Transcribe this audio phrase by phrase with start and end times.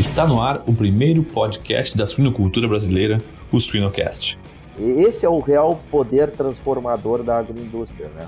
[0.00, 3.18] Está no ar o primeiro podcast da suinocultura brasileira,
[3.52, 4.38] o Suinocast.
[4.78, 8.26] Esse é o real poder transformador da agroindústria, né?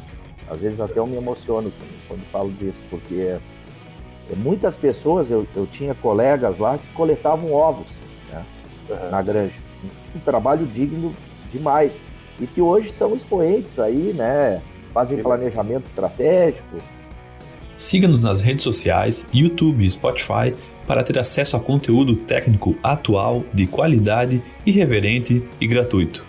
[0.50, 1.72] Às vezes até eu me emociono
[2.06, 3.40] quando falo disso, porque é,
[4.36, 7.86] muitas pessoas, eu, eu tinha colegas lá que coletavam ovos
[8.30, 8.44] né,
[8.90, 9.10] uhum.
[9.10, 9.58] na granja.
[10.14, 11.10] Um trabalho digno
[11.50, 11.98] demais.
[12.38, 14.60] E que hoje são expoentes aí, né?
[14.92, 16.76] Fazem planejamento estratégico,
[17.82, 20.54] Siga-nos nas redes sociais, YouTube e Spotify
[20.86, 26.24] para ter acesso a conteúdo técnico atual, de qualidade, irreverente e gratuito.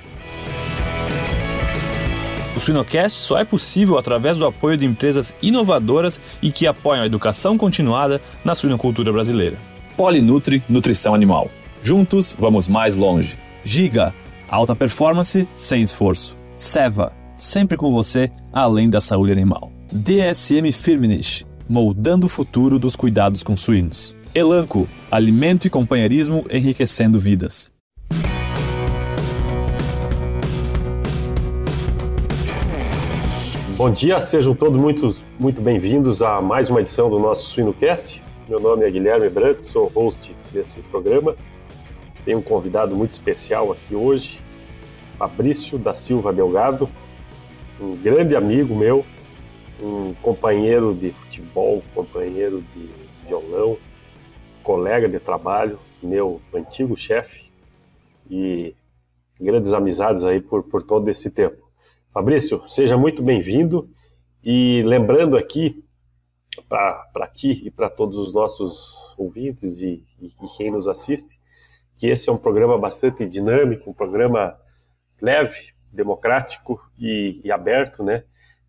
[2.56, 7.06] O Suinocast só é possível através do apoio de empresas inovadoras e que apoiam a
[7.06, 9.58] educação continuada na suinocultura brasileira.
[9.98, 11.50] Polinutri Nutrição Animal.
[11.82, 13.38] Juntos, vamos mais longe.
[13.64, 14.14] Giga,
[14.48, 16.38] alta performance sem esforço.
[16.54, 19.72] Seva, sempre com você, além da saúde animal.
[19.92, 24.16] DSM Firmenich, moldando o futuro dos cuidados com suínos.
[24.36, 27.72] Elanco, alimento e companheirismo enriquecendo vidas.
[33.78, 38.24] Bom dia, sejam todos muito, muito bem-vindos a mais uma edição do nosso Suinocast.
[38.50, 41.36] Meu nome é Guilherme Brandt, sou host desse programa.
[42.26, 44.42] Tenho um convidado muito especial aqui hoje,
[45.20, 46.90] Fabrício da Silva Delgado,
[47.80, 49.06] um grande amigo meu,
[49.80, 52.90] um companheiro de futebol, companheiro de
[53.28, 53.78] violão,
[54.64, 57.52] colega de trabalho, meu antigo chefe
[58.30, 58.76] e
[59.40, 61.70] grandes amizades aí por, por todo esse tempo.
[62.12, 63.90] Fabrício, seja muito bem-vindo
[64.44, 65.84] e lembrando aqui
[66.70, 71.42] para ti e para todos os nossos ouvintes e, e, e quem nos assiste
[71.98, 74.60] que esse é um programa bastante dinâmico, um programa
[75.22, 78.24] leve, democrático e, e aberto, né?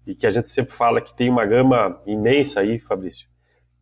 [0.06, 3.28] e que a gente sempre fala que tem uma gama imensa aí, Fabrício,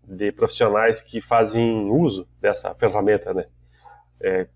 [0.05, 3.47] de profissionais que fazem uso dessa ferramenta, né?
[4.21, 4.49] É,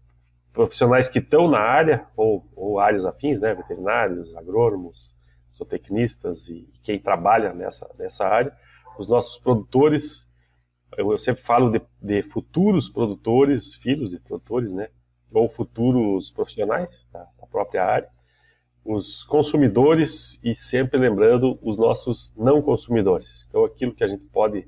[0.53, 3.55] profissionais que estão na área, ou, ou, áreas afins, né?
[3.55, 5.17] Veterinários, agrônomos,
[5.55, 8.57] zootecnistas e quem trabalha nessa, nessa área,
[8.99, 10.29] os nossos produtores,
[10.97, 14.89] eu, eu sempre falo de, de, futuros produtores, filhos de produtores, né?
[15.33, 18.09] Ou futuros profissionais da, da própria área,
[18.85, 23.47] os consumidores e sempre lembrando os nossos não consumidores.
[23.49, 24.67] Então, aquilo que a gente pode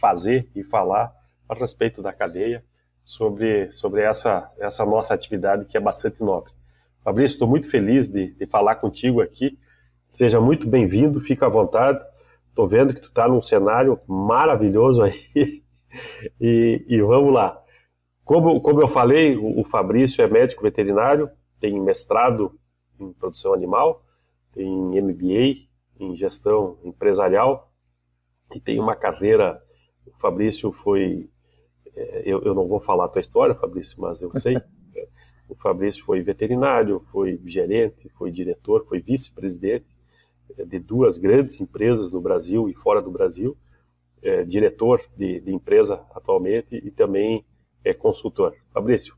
[0.00, 1.12] fazer e falar
[1.48, 2.64] a respeito da cadeia
[3.02, 6.52] sobre, sobre essa, essa nossa atividade que é bastante nobre.
[7.02, 9.56] Fabrício, estou muito feliz de, de falar contigo aqui.
[10.10, 12.04] Seja muito bem-vindo, fica à vontade.
[12.48, 15.12] Estou vendo que tu está num cenário maravilhoso aí.
[16.40, 17.62] e, e, vamos lá.
[18.24, 21.30] Como, como eu falei, o, o Fabrício é médico veterinário,
[21.60, 22.58] tem mestrado
[22.98, 24.02] em produção animal,
[24.50, 25.68] tem MBA
[26.00, 27.70] em gestão empresarial
[28.54, 29.62] e tem uma carreira.
[30.06, 31.28] O Fabrício foi.
[31.94, 34.56] É, eu, eu não vou falar a tua história, Fabrício, mas eu sei.
[35.48, 39.86] o Fabrício foi veterinário, foi gerente, foi diretor, foi vice-presidente
[40.58, 43.56] é, de duas grandes empresas no Brasil e fora do Brasil,
[44.22, 47.44] é, diretor de, de, empresa atualmente e também
[47.84, 48.54] é consultor.
[48.72, 49.16] Fabrício,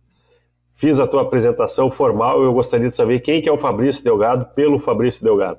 [0.79, 4.55] Fiz a tua apresentação formal, eu gostaria de saber quem que é o Fabrício Delgado
[4.55, 5.59] pelo Fabrício Delgado.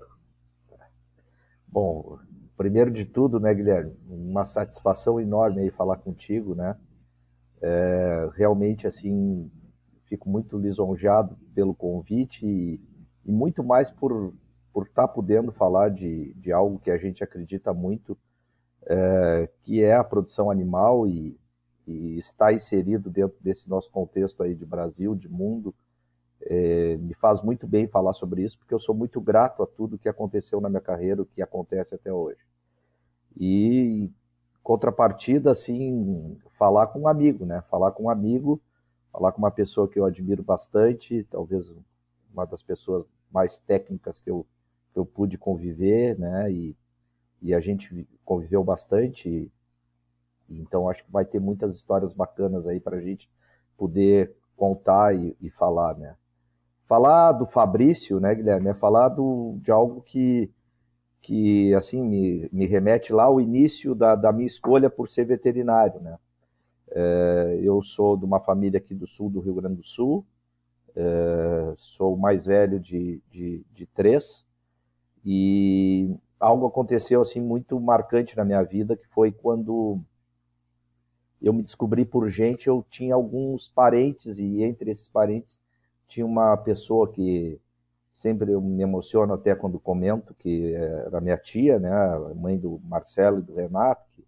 [1.68, 2.18] Bom,
[2.60, 6.76] primeiro de tudo, né, Guilherme, uma satisfação enorme aí falar contigo, né?
[7.62, 9.50] É, realmente, assim,
[10.04, 12.82] fico muito lisonjeado pelo convite e,
[13.26, 14.34] e muito mais por
[14.74, 18.16] por estar tá podendo falar de, de algo que a gente acredita muito,
[18.86, 21.40] é, que é a produção animal e,
[21.88, 25.74] e está inserido dentro desse nosso contexto aí de Brasil, de mundo,
[26.50, 30.00] é, me faz muito bem falar sobre isso, porque eu sou muito grato a tudo
[30.00, 32.40] que aconteceu na minha carreira, o que acontece até hoje.
[33.40, 34.12] E
[34.64, 37.62] contrapartida, assim, falar com um amigo, né?
[37.70, 38.60] Falar com um amigo,
[39.12, 41.72] falar com uma pessoa que eu admiro bastante, talvez
[42.34, 44.44] uma das pessoas mais técnicas que eu,
[44.92, 46.52] que eu pude conviver, né?
[46.52, 46.76] E,
[47.44, 49.52] e a gente conviveu bastante.
[50.50, 53.30] Então acho que vai ter muitas histórias bacanas aí para a gente
[53.78, 56.16] poder contar e, e, falar, né?
[56.90, 60.50] Falar do Fabrício, né, Guilherme, é falar do, de algo que,
[61.22, 66.02] que assim, me, me remete lá ao início da, da minha escolha por ser veterinário,
[66.02, 66.18] né?
[66.90, 70.26] É, eu sou de uma família aqui do sul do Rio Grande do Sul,
[70.96, 74.44] é, sou o mais velho de, de, de três,
[75.24, 80.00] e algo aconteceu assim muito marcante na minha vida, que foi quando
[81.40, 85.62] eu me descobri por gente, eu tinha alguns parentes, e entre esses parentes
[86.10, 87.58] tinha uma pessoa que
[88.12, 91.92] sempre eu me emociono até quando comento, que era minha tia, né,
[92.36, 94.26] mãe do Marcelo e do Renato, que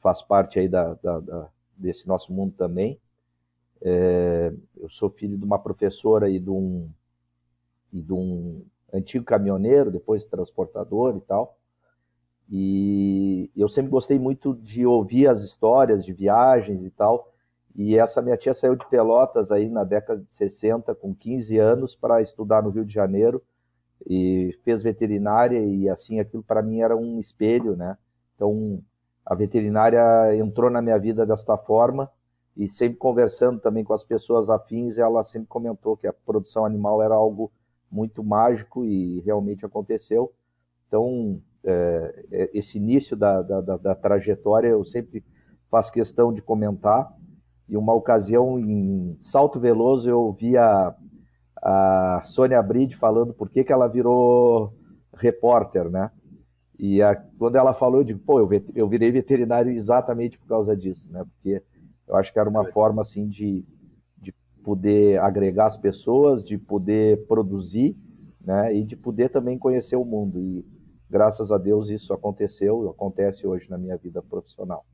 [0.00, 3.00] faz parte aí da, da, da, desse nosso mundo também.
[3.80, 6.88] É, eu sou filho de uma professora e de um,
[7.92, 11.58] e de um antigo caminhoneiro, depois transportador e tal.
[12.48, 17.31] E eu sempre gostei muito de ouvir as histórias de viagens e tal.
[17.74, 21.94] E essa minha tia saiu de Pelotas aí na década de 60, com 15 anos,
[21.94, 23.42] para estudar no Rio de Janeiro
[24.06, 27.96] e fez veterinária e assim aquilo para mim era um espelho, né?
[28.34, 28.82] Então
[29.24, 32.10] a veterinária entrou na minha vida desta forma
[32.56, 37.02] e sempre conversando também com as pessoas afins, ela sempre comentou que a produção animal
[37.02, 37.50] era algo
[37.90, 40.32] muito mágico e realmente aconteceu.
[40.86, 45.24] Então, é, é esse início da, da, da, da, trajetória eu sempre
[45.70, 47.14] faço questão de comentar.
[47.72, 50.94] E uma ocasião em Salto Veloso eu vi a,
[51.56, 54.74] a Sônia Bride falando por que, que ela virou
[55.16, 56.10] repórter, né?
[56.78, 60.76] E a, quando ela falou, eu digo, pô, eu, eu virei veterinário exatamente por causa
[60.76, 61.24] disso, né?
[61.24, 61.62] Porque
[62.06, 63.64] eu acho que era uma forma assim de,
[64.18, 67.96] de poder agregar as pessoas, de poder produzir,
[68.38, 68.76] né?
[68.76, 70.38] E de poder também conhecer o mundo.
[70.38, 70.62] E
[71.08, 74.84] graças a Deus isso aconteceu, acontece hoje na minha vida profissional.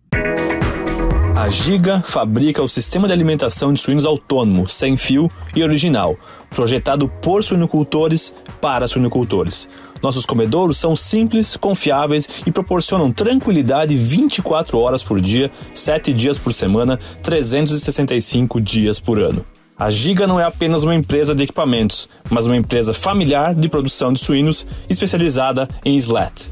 [1.39, 6.17] A Giga fabrica o sistema de alimentação de suínos autônomo, sem fio e original,
[6.51, 9.69] projetado por suinocultores para suinocultores.
[10.03, 16.53] Nossos comedouros são simples, confiáveis e proporcionam tranquilidade 24 horas por dia, 7 dias por
[16.53, 19.47] semana, 365 dias por ano.
[19.79, 24.13] A Giga não é apenas uma empresa de equipamentos, mas uma empresa familiar de produção
[24.13, 26.51] de suínos especializada em slat.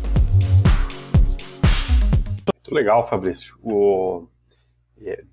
[2.47, 3.57] Muito legal, Fabrício.
[3.65, 4.29] O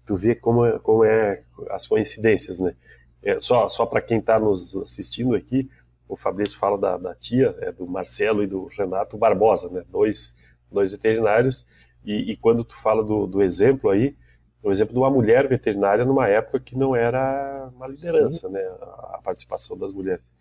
[0.06, 2.76] tu vê como, é, como é as coincidências, né?
[3.22, 5.70] É, só só para quem está nos assistindo aqui,
[6.08, 9.84] o Fabrício fala da, da tia, é, do Marcelo e do Renato Barbosa, né?
[9.90, 10.36] Dois,
[10.72, 11.66] dois veterinários.
[12.06, 14.16] E, e quando tu fala do, do exemplo aí,
[14.62, 18.54] o exemplo de uma mulher veterinária numa época que não era uma liderança, Sim.
[18.54, 18.62] né?
[18.82, 20.36] A, a participação das mulheres.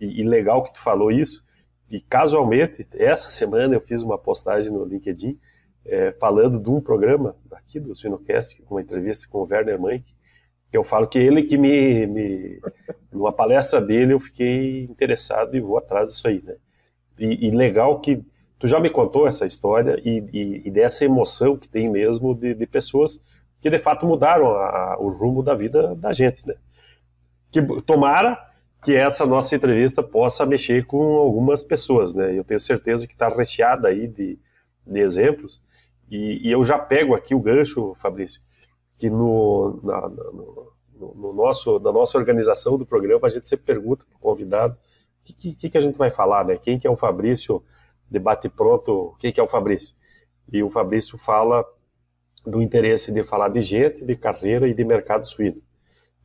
[0.00, 1.44] E, e legal que tu falou isso.
[1.90, 5.38] E casualmente, essa semana eu fiz uma postagem no LinkedIn
[5.86, 10.04] é, falando de um programa aqui do Sinocast, uma entrevista com o Werner Mank,
[10.70, 12.60] que eu falo que ele que me, me
[13.12, 16.56] numa palestra dele eu fiquei interessado e vou atrás disso aí, né?
[17.18, 18.24] E, e legal que
[18.58, 22.54] tu já me contou essa história e, e, e dessa emoção que tem mesmo de,
[22.54, 23.20] de pessoas
[23.60, 26.54] que de fato mudaram a, a, o rumo da vida da gente, né?
[27.52, 28.36] Que tomara
[28.82, 32.36] que essa nossa entrevista possa mexer com algumas pessoas, né?
[32.36, 34.38] Eu tenho certeza que está recheada aí de,
[34.86, 35.62] de exemplos
[36.10, 38.40] e, e, eu já pego aqui o gancho, Fabrício,
[38.98, 44.04] que no, na, no, no, nosso, na nossa organização do programa a gente sempre pergunta
[44.04, 46.56] para o convidado o que, que, que, a gente vai falar, né?
[46.56, 47.62] Quem que é o Fabrício?
[48.10, 49.94] Debate pronto, quem que é o Fabrício?
[50.52, 51.64] E o Fabrício fala
[52.44, 55.62] do interesse de falar de gente, de carreira e de mercado suíno.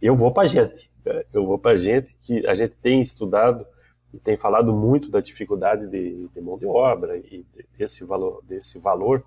[0.01, 1.23] Eu vou para gente, né?
[1.33, 3.65] eu vou para gente que a gente tem estudado
[4.13, 7.45] e tem falado muito da dificuldade de, de mão de obra e
[7.77, 9.23] desse valor, desse valor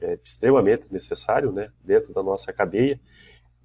[0.00, 3.00] é, extremamente necessário né, dentro da nossa cadeia.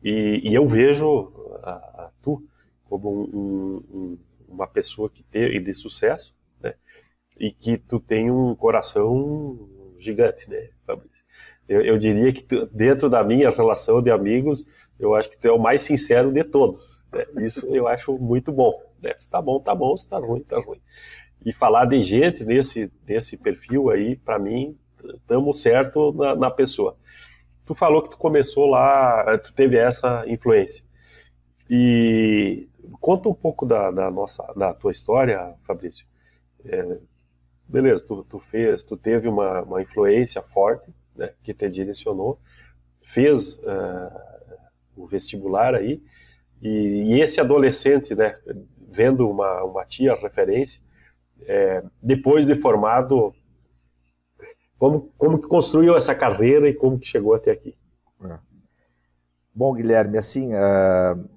[0.04, 1.32] E, e eu vejo
[1.64, 1.72] a,
[2.06, 2.44] a tu
[2.86, 6.76] como um, um, uma pessoa que tem de sucesso, né,
[7.40, 11.26] e que tu tem um coração gigante, né, Fabrício?
[11.68, 14.66] Eu, eu diria que tu, dentro da minha relação de amigos,
[15.00, 17.04] eu acho que tu é o mais sincero de todos.
[17.12, 17.26] Né?
[17.38, 18.80] Isso eu acho muito bom.
[19.02, 19.14] Né?
[19.18, 19.96] Se tá bom, tá bom.
[19.98, 20.82] Se tá ruim, tá ruim.
[21.46, 26.98] E falar de gente nesse, nesse perfil aí, para mim, estamos certo na, na, pessoa.
[27.66, 30.84] Tu falou que tu começou lá, tu teve essa influência.
[31.70, 32.70] E
[33.00, 36.06] conta um pouco da, da nossa, da tua história, Fabrício.
[36.66, 36.98] É,
[37.68, 42.40] beleza, tu, tu, fez, tu teve uma, uma influência forte, né, que te direcionou,
[43.02, 44.20] fez uh,
[44.96, 46.02] o vestibular aí,
[46.62, 48.38] e, e, esse adolescente, né,
[48.90, 50.82] vendo uma, uma tia referência,
[51.46, 53.34] é, depois de formado,
[54.84, 57.74] como, como que construiu essa carreira e como que chegou até aqui?
[58.26, 58.38] É.
[59.56, 61.30] Bom, Guilherme, assim, uh,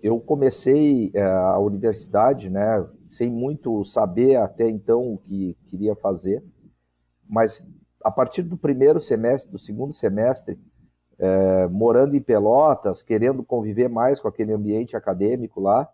[0.00, 6.44] eu comecei a universidade, né, sem muito saber até então o que queria fazer,
[7.28, 7.66] mas
[8.04, 10.56] a partir do primeiro semestre, do segundo semestre,
[11.18, 15.90] uh, morando em Pelotas, querendo conviver mais com aquele ambiente acadêmico lá,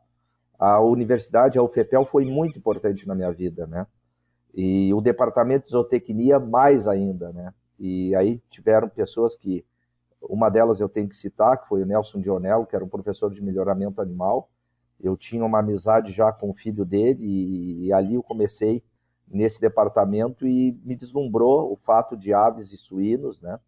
[0.58, 3.86] a universidade, a UFPEL, foi muito importante na minha vida, né?
[4.54, 7.54] E o departamento de zootecnia mais ainda, né?
[7.78, 9.64] E aí tiveram pessoas que,
[10.20, 13.32] uma delas eu tenho que citar, que foi o Nelson Dionel, que era um professor
[13.32, 14.50] de melhoramento animal.
[15.00, 18.82] Eu tinha uma amizade já com o filho dele e, e ali eu comecei
[19.26, 23.58] nesse departamento e me deslumbrou o fato de aves e suínos, né?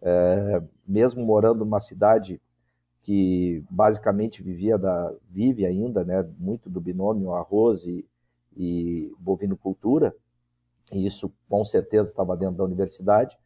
[0.00, 2.40] É, mesmo morando numa cidade
[3.02, 8.04] que basicamente vivia da vive ainda, né, muito do binômio arroz e,
[8.56, 10.14] e bovinocultura,
[10.92, 13.38] e isso com certeza estava dentro da universidade,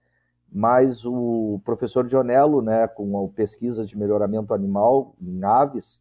[0.50, 6.00] mas o professor Dionello, né, com a pesquisa de melhoramento animal em aves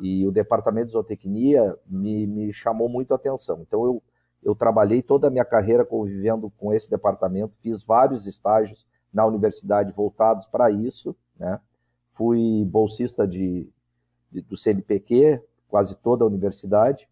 [0.00, 3.60] e o departamento de zootecnia me, me chamou muito a atenção.
[3.60, 4.02] Então eu,
[4.42, 9.92] eu trabalhei toda a minha carreira convivendo com esse departamento, fiz vários estágios na universidade
[9.92, 11.60] voltados para isso, né?
[12.10, 13.68] Fui bolsista de,
[14.30, 17.08] de, do CNPq, quase toda a universidade.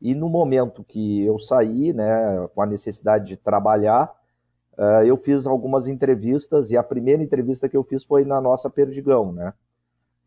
[0.00, 4.12] E no momento que eu saí, né, com a necessidade de trabalhar,
[4.76, 8.68] uh, eu fiz algumas entrevistas e a primeira entrevista que eu fiz foi na nossa
[8.68, 9.54] Perdigão, né?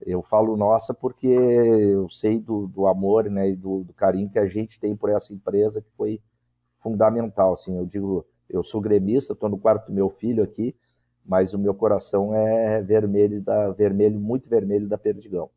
[0.05, 4.39] Eu falo nossa porque eu sei do, do amor, né, e do, do, carinho que
[4.39, 6.21] a gente tem por essa empresa que foi
[6.77, 7.77] fundamental, assim.
[7.77, 10.73] Eu digo, eu sou gremista, estou no quarto do meu filho aqui,
[11.25, 15.49] mas o meu coração é vermelho, da, vermelho muito vermelho da Perdigão.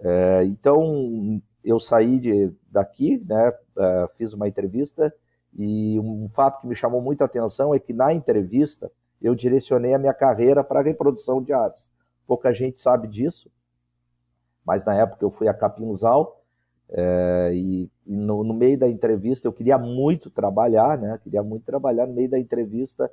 [0.00, 5.12] É, então, eu saí de, daqui, né, é, fiz uma entrevista,
[5.56, 8.90] e um fato que me chamou muita atenção é que na entrevista
[9.20, 11.90] eu direcionei a minha carreira para a reprodução de aves.
[12.26, 13.50] Pouca gente sabe disso,
[14.64, 16.40] mas na época eu fui a Capinzal,
[16.88, 21.20] é, e, e no, no, meio da entrevista eu queria muito trabalhar, né?
[21.22, 22.04] Queria muito trabalhar.
[22.04, 23.08] No meio da entrevista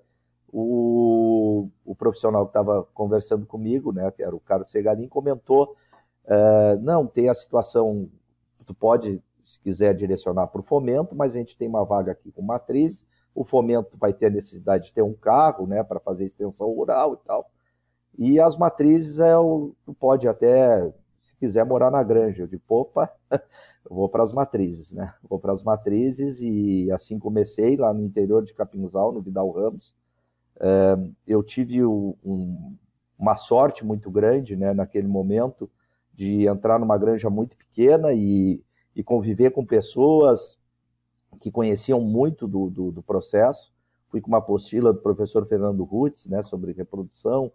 [0.52, 5.76] o, o profissional que estava conversando comigo, né, que era o Carlos Segalim, comentou,
[6.26, 8.10] uh, não, tem a situação,
[8.68, 12.32] tu pode, se quiser, direcionar para o fomento, mas a gente tem uma vaga aqui
[12.32, 16.26] com matriz, o fomento vai ter a necessidade de ter um carro, né, para fazer
[16.26, 17.50] extensão rural e tal,
[18.18, 22.44] e as matrizes, é o, tu pode até, se quiser, morar na granja.
[22.44, 25.14] Eu digo, opa, eu vou para as matrizes, né?
[25.22, 29.96] Vou para as matrizes e assim comecei lá no interior de Capinzal, no Vidal Ramos,
[31.28, 32.76] eu tive um,
[33.18, 35.70] uma sorte muito grande né, naquele momento
[36.18, 38.60] de entrar numa granja muito pequena e,
[38.96, 40.58] e conviver com pessoas
[41.40, 43.72] que conheciam muito do, do, do, processo.
[44.10, 47.52] Fui com uma apostila do professor Fernando Rutz, né, sobre reprodução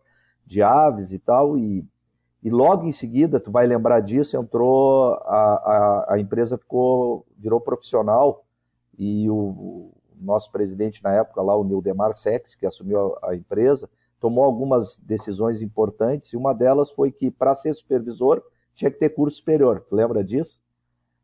[0.46, 1.84] de aves e tal, e,
[2.40, 7.60] e logo em seguida, tu vai lembrar disso, entrou, a, a, a empresa ficou, virou
[7.60, 8.44] profissional,
[8.96, 9.90] e o,
[10.20, 13.90] nosso presidente na época lá, o Nildemar Sex, que assumiu a, a empresa,
[14.22, 18.40] tomou algumas decisões importantes e uma delas foi que para ser supervisor
[18.72, 19.84] tinha que ter curso superior.
[19.90, 20.62] Tu lembra disso?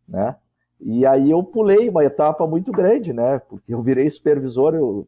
[0.06, 0.34] Né?
[0.80, 3.38] E aí eu pulei uma etapa muito grande, né?
[3.38, 5.06] Porque eu virei supervisor, eu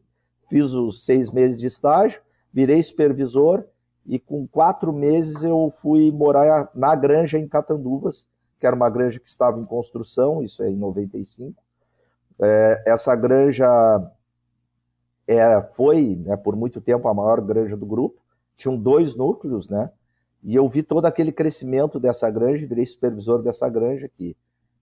[0.49, 2.21] fiz os seis meses de estágio,
[2.53, 3.65] virei supervisor
[4.05, 8.25] e com quatro meses eu fui morar na granja em Catanduvas,
[8.57, 11.61] que era uma granja que estava em construção, isso é em 95.
[12.39, 13.67] É, essa granja
[15.27, 18.21] é, foi, né, por muito tempo, a maior granja do grupo.
[18.55, 19.91] Tinham dois núcleos, né?
[20.43, 24.35] E eu vi todo aquele crescimento dessa granja, virei supervisor dessa granja, que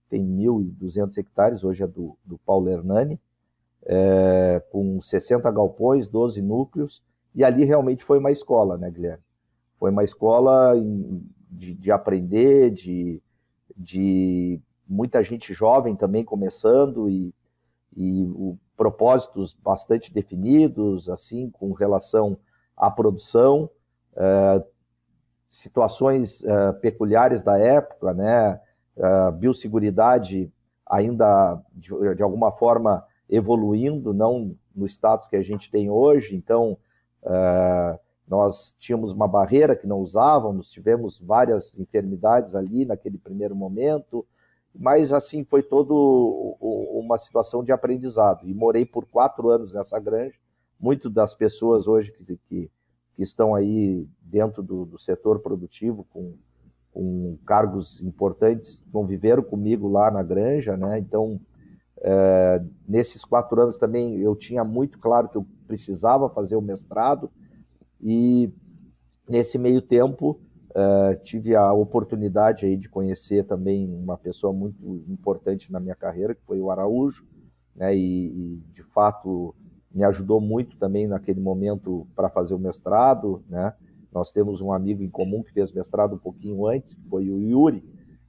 [0.08, 3.20] tem 1.200 hectares, hoje é do, do Paulo Hernani,
[3.84, 7.02] é, com 60 galpões, 12 núcleos,
[7.34, 9.22] e ali realmente foi uma escola, né, Guilherme?
[9.76, 10.74] Foi uma escola
[11.50, 13.22] de, de aprender, de,
[13.76, 17.32] de muita gente jovem também começando, e
[17.96, 22.38] e o, propósitos bastante definidos, assim, com relação
[22.74, 23.68] à produção,
[24.16, 24.64] é,
[25.50, 28.58] situações é, peculiares da época, né,
[28.96, 30.50] é, biosseguridade
[30.86, 36.78] ainda de, de, alguma forma evoluindo, não no status que a gente tem hoje, então
[38.26, 44.26] nós tínhamos uma barreira que não usávamos, tivemos várias enfermidades ali naquele primeiro momento,
[44.74, 48.46] mas assim foi todo uma situação de aprendizado.
[48.46, 50.36] E morei por quatro anos nessa granja.
[50.78, 52.70] Muito das pessoas hoje que, que,
[53.14, 56.34] que estão aí dentro do, do setor produtivo com,
[56.92, 60.98] com, cargos importantes conviveram comigo lá na granja né?
[60.98, 61.40] Então
[62.02, 67.30] é, nesses quatro anos também eu tinha muito claro que eu precisava fazer o mestrado.
[68.00, 68.50] E
[69.28, 75.72] nesse meio tempo Uh, tive a oportunidade aí de conhecer também uma pessoa muito importante
[75.72, 77.26] na minha carreira, que foi o Araújo,
[77.74, 79.52] né, e, e de fato
[79.92, 83.72] me ajudou muito também naquele momento para fazer o mestrado, né,
[84.12, 87.40] nós temos um amigo em comum que fez mestrado um pouquinho antes, que foi o
[87.40, 87.82] Yuri,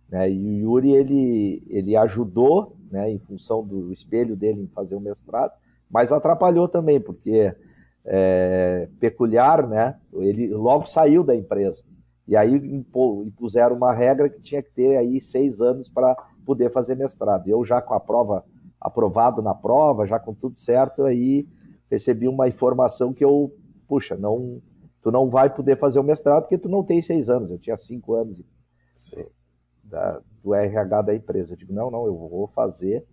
[0.09, 4.95] né, e o Yuri ele, ele ajudou, né, em função do espelho dele em fazer
[4.95, 5.53] o mestrado,
[5.87, 7.53] mas atrapalhou também, porque
[8.03, 11.83] é, peculiar, né, ele logo saiu da empresa,
[12.31, 16.95] e aí impuseram uma regra que tinha que ter aí seis anos para poder fazer
[16.95, 17.45] mestrado.
[17.49, 18.45] Eu já com a prova
[18.79, 21.45] aprovado na prova, já com tudo certo, aí
[21.89, 23.53] recebi uma informação que eu,
[23.85, 24.61] puxa, não
[25.01, 27.51] tu não vai poder fazer o mestrado porque tu não tem seis anos.
[27.51, 28.41] Eu tinha cinco anos
[29.83, 31.51] da, do RH da empresa.
[31.51, 33.05] Eu digo, não, não, eu vou fazer.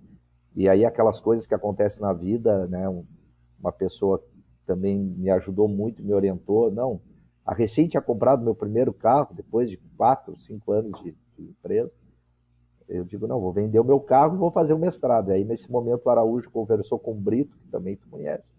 [0.54, 2.88] E aí aquelas coisas que acontecem na vida, né?
[3.58, 4.24] Uma pessoa
[4.64, 6.70] também me ajudou muito, me orientou.
[6.70, 7.00] Não,
[7.48, 11.96] a recém tinha comprado meu primeiro carro, depois de quatro, cinco anos de, de empresa.
[12.86, 15.30] Eu digo, não, vou vender o meu carro e vou fazer o mestrado.
[15.30, 18.52] Aí, nesse momento, o Araújo conversou com o Brito, que também tu conhece,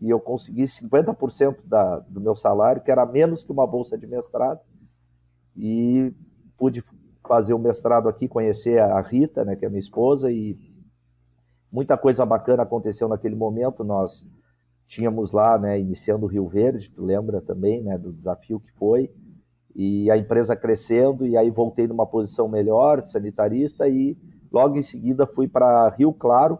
[0.00, 4.06] e eu consegui 50% da, do meu salário, que era menos que uma bolsa de
[4.06, 4.60] mestrado,
[5.56, 6.14] e
[6.56, 6.84] pude
[7.26, 10.56] fazer o mestrado aqui, conhecer a Rita, né, que é minha esposa, e
[11.70, 13.82] muita coisa bacana aconteceu naquele momento.
[13.82, 14.24] Nós
[14.90, 19.08] tínhamos lá, né, iniciando o Rio Verde, tu lembra também, né, do desafio que foi,
[19.72, 24.18] e a empresa crescendo, e aí voltei numa posição melhor, sanitarista, e
[24.50, 26.58] logo em seguida fui para Rio Claro,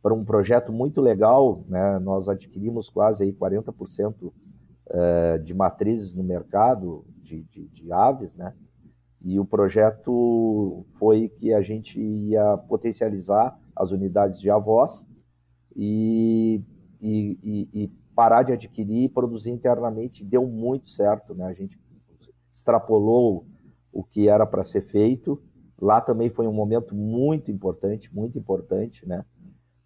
[0.00, 4.32] para um projeto muito legal, né, nós adquirimos quase aí 40%
[4.86, 8.54] eh, de matrizes no mercado de, de, de aves, né,
[9.20, 15.08] e o projeto foi que a gente ia potencializar as unidades de avós,
[15.74, 16.62] e
[17.04, 21.44] e, e, e parar de adquirir e produzir internamente deu muito certo, né?
[21.44, 21.78] A gente
[22.52, 23.44] extrapolou
[23.92, 25.40] o que era para ser feito.
[25.80, 29.22] Lá também foi um momento muito importante, muito importante, né?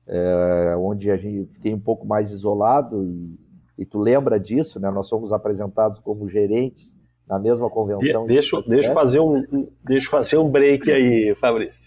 [0.06, 3.38] É, onde a gente fiquei um pouco mais isolado e,
[3.76, 4.90] e, tu lembra disso, né?
[4.90, 6.96] Nós somos apresentados como gerentes
[7.26, 8.22] na mesma convenção.
[8.22, 11.82] De, deixa, deixa fazer um, deixa fazer um break aí, Fabrício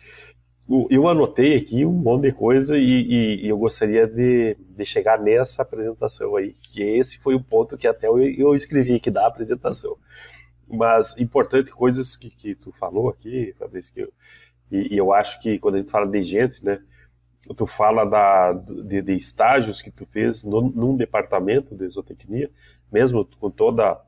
[0.90, 5.20] eu anotei aqui um monte de coisa e, e, e eu gostaria de, de, chegar
[5.20, 9.28] nessa apresentação aí, que esse foi o ponto que até eu, eu escrevi aqui da
[9.28, 9.98] apresentação.
[10.68, 14.14] Mas importante coisas que, que tu falou aqui, Fabrício, que eu,
[14.72, 16.80] e, e, eu acho que quando a gente fala de gente, né,
[17.58, 22.50] tu fala da, de, de estágios que tu fez no, num departamento de zootecnia,
[22.92, 24.02] mesmo com toda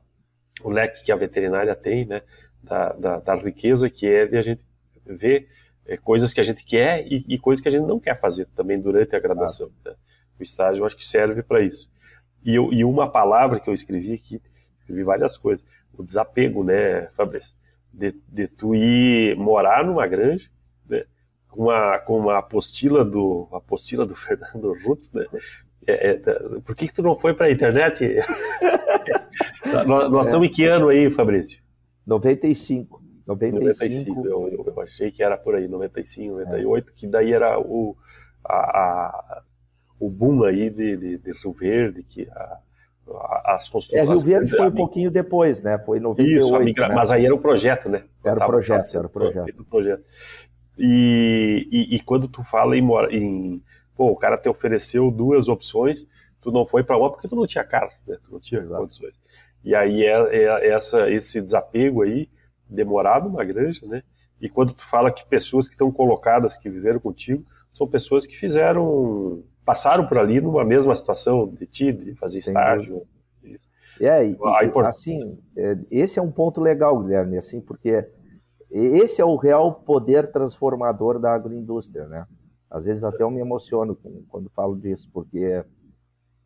[0.62, 2.22] o leque que a veterinária tem, né,
[2.62, 4.64] da, da, da riqueza que é de a gente
[5.04, 5.48] ver
[5.86, 8.46] é, coisas que a gente quer e, e, coisas que a gente não quer fazer
[8.54, 9.70] também durante a graduação.
[9.84, 9.90] Ah.
[9.90, 9.96] Né?
[10.38, 11.90] O estágio eu acho que serve para isso.
[12.44, 14.40] E, eu, e, uma palavra que eu escrevi aqui,
[14.78, 15.64] escrevi várias coisas,
[15.96, 17.54] o desapego, né, Fabrício?
[17.92, 20.50] De, de tu ir morar numa granja,
[20.88, 21.04] né,
[21.48, 25.24] com, uma, com uma apostila do, apostila do Fernando Rutz, né?
[25.86, 26.18] É, é,
[26.64, 28.02] por que, que tu não foi para a internet?
[29.86, 30.28] nós, nós é.
[30.28, 31.62] estamos em que ano aí, Fabrício?
[32.06, 33.03] 95.
[33.26, 34.14] 95.
[34.14, 36.92] 95 eu, eu, achei que era por aí, 95, 98, é.
[36.94, 37.96] que daí era o,
[38.44, 39.42] a, a,
[39.98, 42.58] o boom aí de, de, de Rio Verde, que a,
[43.44, 44.06] as construções.
[44.06, 45.78] É, Rio Verde foi um pouquinho depois, né?
[45.78, 46.44] Foi em 98.
[46.44, 46.88] Isso, migra...
[46.88, 46.94] né?
[46.94, 48.04] mas aí era o projeto, né?
[48.24, 49.64] Era o projeto, era o projeto.
[49.64, 50.04] projeto.
[50.78, 53.62] E, e, e, quando tu fala em, em,
[53.96, 56.08] pô, o cara te ofereceu duas opções,
[56.40, 58.16] tu não foi para uma porque tu não tinha carro, né?
[58.22, 58.80] Tu não tinha Exato.
[58.80, 59.20] condições.
[59.64, 62.28] E aí é, é, essa, esse desapego aí
[62.68, 64.02] demorado uma granja, né?
[64.40, 68.36] E quando tu fala que pessoas que estão colocadas, que viveram contigo, são pessoas que
[68.36, 72.50] fizeram, passaram por ali numa mesma situação de ti, de fazer Sim.
[72.50, 73.06] estágio.
[73.42, 73.68] Isso.
[74.00, 74.86] É, e, import...
[74.86, 78.06] assim, é, esse é um ponto legal, Guilherme, assim, porque
[78.70, 82.26] esse é o real poder transformador da agroindústria, né?
[82.68, 83.96] Às vezes até eu me emociono
[84.28, 85.64] quando falo disso, porque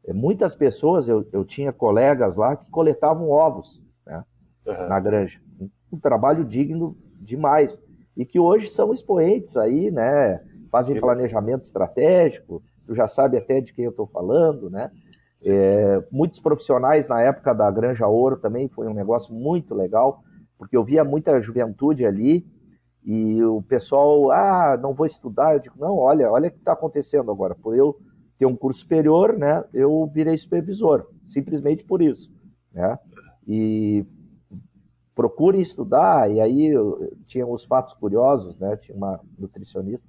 [0.05, 4.23] é, muitas pessoas, eu, eu tinha colegas lá que coletavam ovos né,
[4.67, 4.89] uhum.
[4.89, 5.41] na granja
[5.92, 7.81] um trabalho digno demais.
[8.16, 10.40] E que hoje são expoentes aí, né?
[10.70, 14.90] Fazem planejamento estratégico, tu já sabe até de quem eu estou falando, né?
[15.46, 20.22] É, muitos profissionais na época da Granja Ouro também foi um negócio muito legal,
[20.59, 22.44] porque eu via muita juventude ali
[23.05, 25.55] e o pessoal, ah, não vou estudar.
[25.55, 27.55] Eu digo, não, olha, olha o que está acontecendo agora.
[27.55, 27.96] Por eu
[28.37, 32.33] ter um curso superior, né, eu virei supervisor, simplesmente por isso,
[32.72, 32.98] né?
[33.46, 34.05] E
[35.19, 36.31] procurem estudar.
[36.31, 36.73] E aí
[37.27, 38.77] tinha os fatos curiosos, né?
[38.77, 40.09] Tinha uma nutricionista,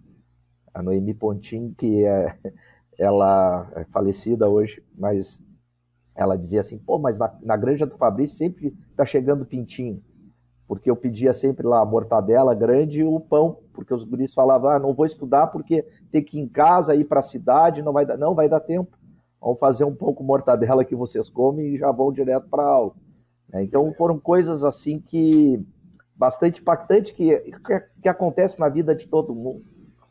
[0.71, 2.37] a Noemi Pontin, que é,
[2.95, 5.39] ela é falecida hoje, mas
[6.13, 9.99] ela dizia assim, pô, mas na, na granja do Fabrício sempre tá chegando pintinho,
[10.67, 14.69] porque eu pedia sempre lá a mortadela grande e o pão, porque os guris falavam,
[14.69, 17.93] ah, não vou estudar porque tem que ir em casa, ir para a cidade, não
[17.93, 18.95] vai dar, não vai dar tempo.
[19.41, 22.93] Vamos fazer um pouco mortadela que vocês comem e já vão direto para aula.
[23.51, 23.63] Né?
[23.63, 25.63] Então foram coisas assim que
[26.15, 29.63] bastante impactante que, que, que acontece na vida de todo mundo,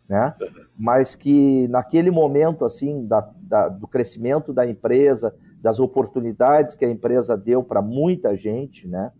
[0.09, 0.35] né?
[0.77, 6.90] Mas que naquele momento assim da, da, do crescimento da empresa, das oportunidades que a
[6.90, 9.12] empresa deu para muita gente, né?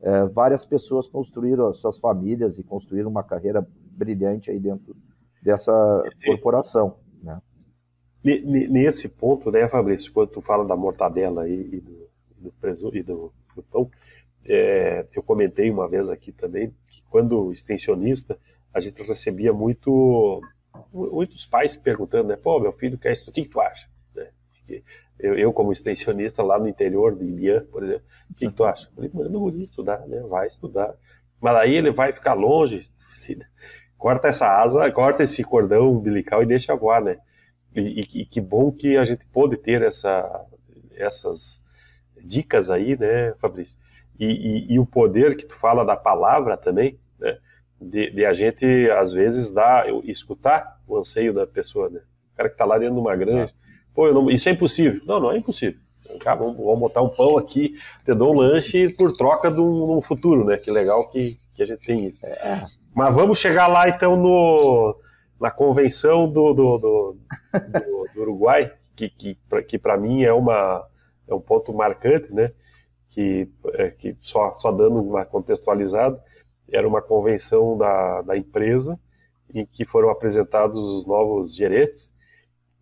[0.00, 4.94] É, várias pessoas construíram as suas famílias e construíram uma carreira brilhante aí dentro
[5.42, 7.40] dessa corporação, né?
[8.22, 12.06] Nesse ponto, né, Fabrício, quando tu fala da mortadela e do
[12.38, 13.90] do presunto e do, pão,
[14.44, 18.38] é, eu comentei uma vez aqui também que quando extensionista
[18.72, 20.40] a gente recebia muito
[20.92, 22.36] muitos pais perguntando, né?
[22.36, 23.88] Pô, meu filho quer estudar, o que, tu acha?
[24.14, 24.28] Né?
[25.18, 28.64] Eu, eu, como extensionista lá no interior de Ibiã, por exemplo, o que, que tu
[28.64, 28.88] acha?
[28.88, 30.20] Eu falei, manda o guri estudar, né?
[30.28, 30.94] Vai estudar.
[31.40, 32.90] Mas aí ele vai ficar longe,
[33.96, 37.18] corta essa asa, corta esse cordão umbilical e deixa voar, né?
[37.74, 40.46] E, e, e que bom que a gente pôde ter essa,
[40.92, 41.62] essas
[42.24, 43.78] dicas aí, né, Fabrício?
[44.18, 47.38] E, e, o poder que tu fala da palavra também, né?
[47.78, 52.00] De, de, a gente, às vezes, dar, escutar o anseio da pessoa, né?
[52.32, 53.52] O cara que está lá dentro de uma granja,
[53.94, 55.02] pô, não, isso é impossível.
[55.04, 55.78] Não, não é impossível.
[56.20, 57.74] Cara, vamos, vamos, botar um pão aqui,
[58.04, 60.56] te dou um lanche por troca de um, um futuro, né?
[60.56, 62.24] Que legal que, que a gente tem isso.
[62.24, 62.62] É.
[62.94, 64.96] Mas vamos chegar lá, então, no,
[65.38, 67.16] na convenção do, do, do,
[67.52, 70.82] do, do Uruguai, que, que, que para mim é, uma,
[71.28, 72.52] é um ponto marcante, né?
[73.10, 76.22] Que, é, que só, só dando uma contextualizada,
[76.70, 78.98] era uma convenção da, da empresa
[79.54, 82.12] em que foram apresentados os novos gerentes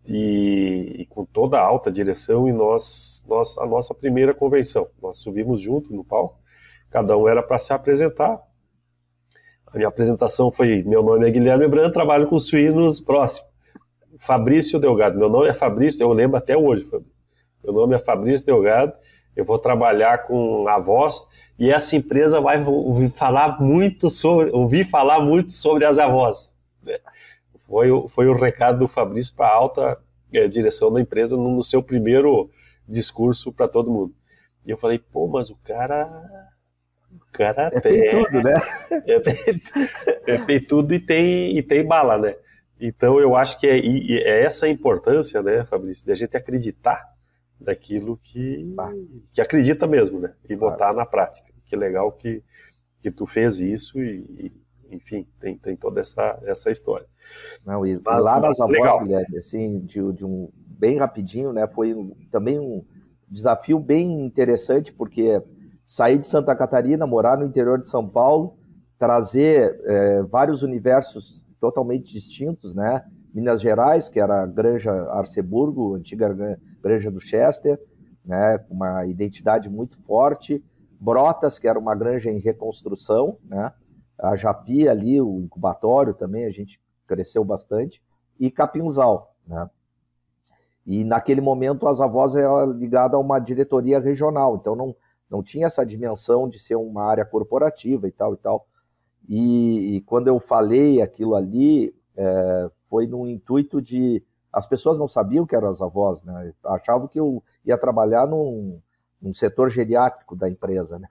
[0.05, 4.87] e, e, com toda a alta direção e nós, nós a nossa primeira convenção.
[5.01, 6.39] Nós subimos junto no palco,
[6.89, 8.41] cada um era para se apresentar.
[9.67, 13.47] A minha apresentação foi: meu nome é Guilherme Branco, trabalho com suínos próximo.
[14.19, 16.87] Fabrício Delgado, meu nome é Fabrício, eu lembro até hoje.
[17.65, 18.93] Meu nome é Fabrício Delgado,
[19.35, 21.25] eu vou trabalhar com avós
[21.57, 26.55] e essa empresa vai ouvir falar muito sobre, ouvir falar muito sobre as avós.
[26.83, 26.97] Né?
[27.67, 29.97] Foi, foi o recado do Fabrício para a alta
[30.31, 32.51] é, direção da empresa no, no seu primeiro
[32.87, 34.13] discurso para todo mundo.
[34.63, 36.07] E eu falei, pô, mas o cara
[37.11, 38.53] o cara é, tem tudo, né?
[40.27, 42.35] É, é tudo e tem, e tem bala, né?
[42.79, 47.14] Então eu acho que é, é essa a importância, né, Fabrício, de a gente acreditar
[47.65, 48.75] daquilo que,
[49.33, 50.33] que acredita mesmo, né?
[50.47, 51.51] E botar na prática.
[51.65, 52.43] Que legal que,
[53.01, 54.51] que tu fez isso e,
[54.89, 57.07] e enfim, tem, tem toda essa, essa história.
[57.65, 61.67] Não, e mas, lá nas avós, Guilherme, assim, de, de um bem rapidinho, né?
[61.67, 62.85] Foi um, também um
[63.27, 65.41] desafio bem interessante, porque
[65.87, 68.57] sair de Santa Catarina, morar no interior de São Paulo,
[68.97, 73.03] trazer é, vários universos totalmente distintos, né?
[73.33, 77.81] Minas Gerais, que era a Granja Arceburgo, antiga Granja do Chester,
[78.23, 78.63] né?
[78.69, 80.63] Uma identidade muito forte.
[80.99, 83.73] Brotas, que era uma granja em reconstrução, né?
[84.19, 88.01] A Japi ali, o incubatório também, a gente cresceu bastante.
[88.39, 89.67] E Capinzal, né?
[90.85, 94.95] E naquele momento as avós eram ligadas a uma diretoria regional, então não,
[95.27, 98.67] não tinha essa dimensão de ser uma área corporativa e tal e tal.
[99.27, 104.23] E, e quando eu falei aquilo ali, é, foi no intuito de.
[104.55, 106.53] As pessoas não sabiam que eram as avós, né?
[106.63, 108.79] Achavam que eu ia trabalhar num,
[109.21, 111.09] num setor geriátrico da empresa, né?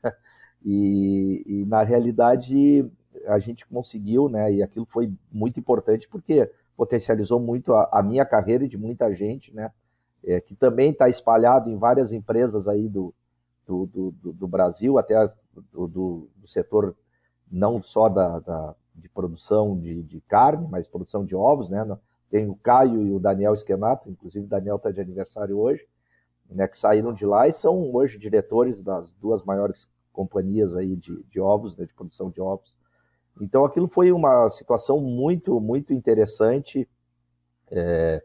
[0.64, 2.90] E, e, na realidade
[3.26, 4.50] a gente conseguiu, né?
[4.50, 9.12] E aquilo foi muito importante porque potencializou muito a, a minha carreira e de muita
[9.12, 9.70] gente, né?
[10.24, 13.12] É, que também está espalhado em várias empresas aí do,
[13.66, 15.30] do, do, do Brasil, até
[15.70, 16.96] do, do, setor
[17.52, 21.84] não só da, da de produção de, de, carne, mas produção de ovos, né?
[22.30, 25.86] Tem o Caio e o Daniel Esquenato, inclusive o Daniel está de aniversário hoje,
[26.50, 26.66] né?
[26.66, 31.40] Que saíram de lá e são hoje diretores das duas maiores companhias aí de, de
[31.40, 31.84] ovos, né?
[31.84, 32.76] De produção de ovos.
[33.40, 36.88] Então aquilo foi uma situação muito, muito interessante.
[37.70, 38.22] É,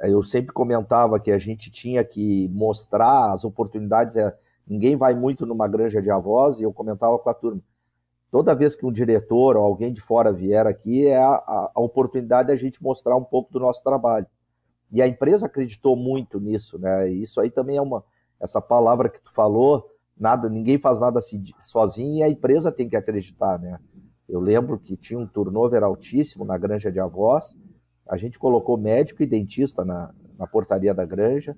[0.00, 4.16] eu sempre comentava que a gente tinha que mostrar as oportunidades.
[4.16, 7.62] É, ninguém vai muito numa granja de avós, e eu comentava com a turma
[8.30, 11.80] toda vez que um diretor ou alguém de fora vier aqui, é a, a, a
[11.80, 14.26] oportunidade da gente mostrar um pouco do nosso trabalho.
[14.90, 17.10] E a empresa acreditou muito nisso, né?
[17.10, 18.04] E isso aí também é uma
[18.40, 22.88] essa palavra que tu falou, nada, ninguém faz nada assim, sozinho e a empresa tem
[22.88, 23.78] que acreditar, né?
[24.28, 27.56] Eu lembro que tinha um turnover altíssimo na granja de avós.
[28.06, 31.56] A gente colocou médico e dentista na, na portaria da granja,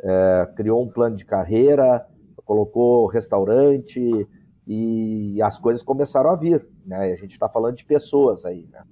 [0.00, 2.06] é, criou um plano de carreira,
[2.44, 4.26] colocou restaurante,
[4.70, 7.10] e as coisas começaram a vir, né?
[7.10, 8.84] A gente está falando de pessoas aí, né?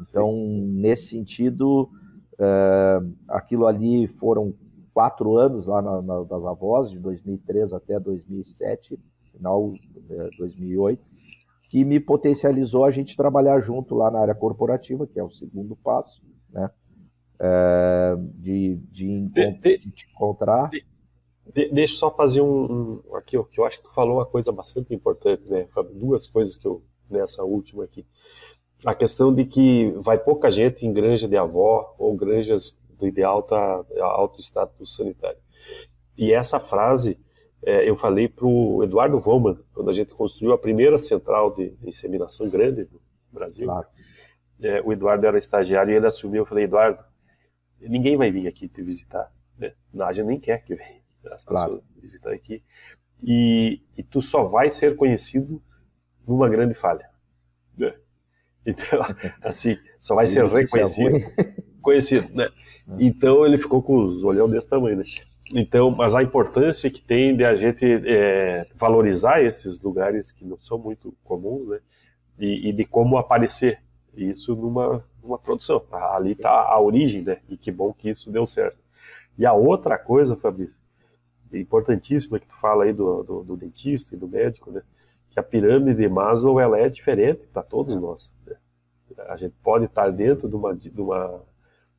[0.00, 0.80] Então, Sim.
[0.80, 1.90] nesse sentido,
[2.34, 4.54] uh, aquilo ali foram
[4.94, 8.96] quatro anos lá na, na, das avós, de 2003 até 2007,
[9.32, 11.04] final de uh, 2008,
[11.68, 15.74] que me potencializou a gente trabalhar junto lá na área corporativa, que é o segundo
[15.74, 16.70] passo, né?
[17.40, 20.70] Uh, de, de, de, de, de encontrar.
[20.70, 20.84] De
[21.58, 24.18] de, deixa eu só fazer um, um aqui, ó, que eu acho que tu falou
[24.18, 25.92] uma coisa bastante importante, né, Fábio?
[25.94, 28.06] Duas coisas que eu nessa última aqui.
[28.84, 33.56] A questão de que vai pouca gente em granja de avó ou granjas de alta
[34.00, 35.38] alto status sanitário.
[36.16, 37.18] E essa frase
[37.62, 41.70] é, eu falei para o Eduardo Vollman, quando a gente construiu a primeira central de,
[41.70, 43.00] de inseminação grande no
[43.32, 43.66] Brasil.
[43.66, 43.86] Claro.
[44.60, 46.42] É, o Eduardo era estagiário e ele assumiu.
[46.42, 47.02] Eu falei, Eduardo,
[47.80, 49.32] ninguém vai vir aqui te visitar.
[49.56, 49.72] Né?
[50.00, 51.84] A gente nem quer que venha as pessoas claro.
[52.00, 52.62] visitar aqui.
[53.22, 55.60] E, e, tu só vai ser conhecido
[56.26, 57.08] numa grande falha.
[57.76, 57.94] Né?
[58.66, 59.00] Então,
[59.40, 61.14] assim, só vai ser reconhecido.
[61.80, 62.50] Conhecido, né?
[62.98, 65.04] Então ele ficou com os olhão desse tamanho, né?
[65.54, 70.60] Então, mas a importância que tem de a gente é, valorizar esses lugares que não
[70.60, 71.78] são muito comuns, né?
[72.38, 73.80] E, e de como aparecer
[74.14, 75.82] isso numa, numa produção.
[75.90, 77.38] Ali está a origem, né?
[77.48, 78.78] E que bom que isso deu certo.
[79.38, 80.82] E a outra coisa, Fabrício,
[81.52, 84.82] importantíssima que tu fala aí do, do, do dentista e do médico, né?
[85.30, 88.36] Que a pirâmide de Maslow ela é diferente para todos nós.
[88.46, 88.56] Né?
[89.28, 91.42] A gente pode estar dentro de uma, de uma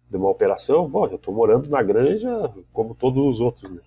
[0.10, 2.30] de uma operação, bom, eu estou morando na granja
[2.74, 3.82] como todos os outros, né?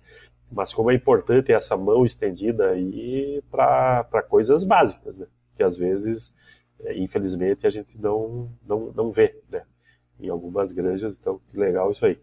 [0.49, 5.25] Mas como é importante essa mão estendida aí para coisas básicas, né?
[5.57, 6.33] Que às vezes,
[6.81, 9.63] é, infelizmente, a gente não, não, não vê, né?
[10.19, 12.17] Em algumas granjas, então, que legal isso aí.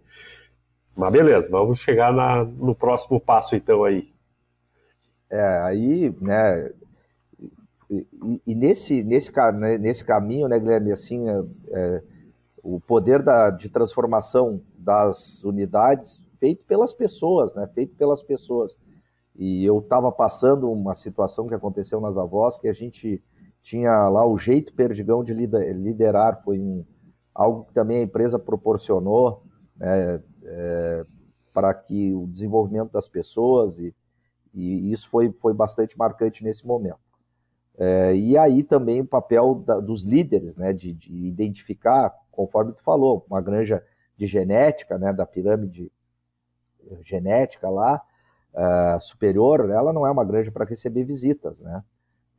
[0.96, 4.12] Mas beleza, vamos chegar na, no próximo passo então aí.
[5.30, 6.70] É, aí, né,
[7.90, 12.02] e, e, nesse, nesse, né, nesse caminho, né, Guilherme, assim, é, é
[12.62, 17.68] o poder da, de transformação das unidades feito pelas pessoas, né?
[17.74, 18.76] Feito pelas pessoas.
[19.36, 23.22] E eu estava passando uma situação que aconteceu nas avós que a gente
[23.62, 26.84] tinha lá o jeito perdigão de liderar, foi um,
[27.34, 29.42] algo que também a empresa proporcionou
[29.76, 31.04] né, é,
[31.54, 33.94] para que o desenvolvimento das pessoas e,
[34.52, 36.98] e isso foi, foi bastante marcante nesse momento.
[37.78, 42.82] É, e aí também o papel da, dos líderes, né, de, de identificar conforme tu
[42.82, 43.84] falou, uma granja
[44.16, 45.92] de genética, né, da pirâmide
[47.02, 48.02] genética lá,
[48.54, 51.84] uh, superior, ela não é uma granja para receber visitas, né?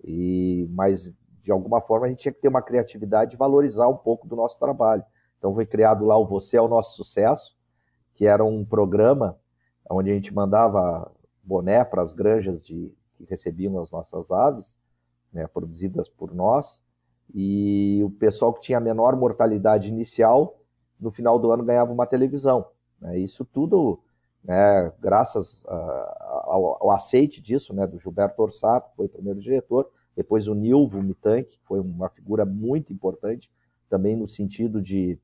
[0.04, 3.96] E, mas, de alguma forma, a gente tinha que ter uma criatividade e valorizar um
[3.96, 5.04] pouco do nosso trabalho.
[5.38, 7.56] Então, foi criado lá o Você é o Nosso Sucesso,
[8.22, 9.36] que era um programa
[9.90, 11.12] onde a gente mandava
[11.44, 14.78] boné para as granjas de, que recebiam as nossas aves,
[15.34, 16.84] né, produzidas por nós,
[17.34, 20.60] e o pessoal que tinha a menor mortalidade inicial,
[21.00, 22.68] no final do ano ganhava uma televisão.
[23.00, 23.18] Né?
[23.18, 24.00] Isso tudo,
[24.44, 29.90] né, graças ao, ao, aceite disso, né, do Gilberto Orsato, que foi o primeiro diretor,
[30.16, 33.52] depois o Nilvo Mitank, que foi uma figura muito importante,
[33.90, 35.20] também no sentido de,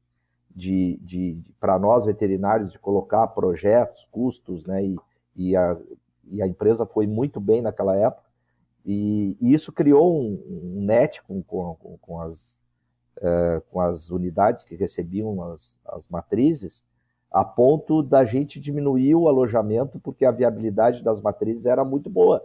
[0.58, 4.96] de, de, para nós veterinários, de colocar projetos, custos, né, e,
[5.36, 5.78] e, a,
[6.32, 8.28] e a empresa foi muito bem naquela época.
[8.84, 12.60] E, e isso criou um, um net com, com, com as,
[13.22, 16.84] é, com as unidades que recebiam as, as matrizes,
[17.30, 22.44] a ponto da gente diminuir o alojamento, porque a viabilidade das matrizes era muito boa.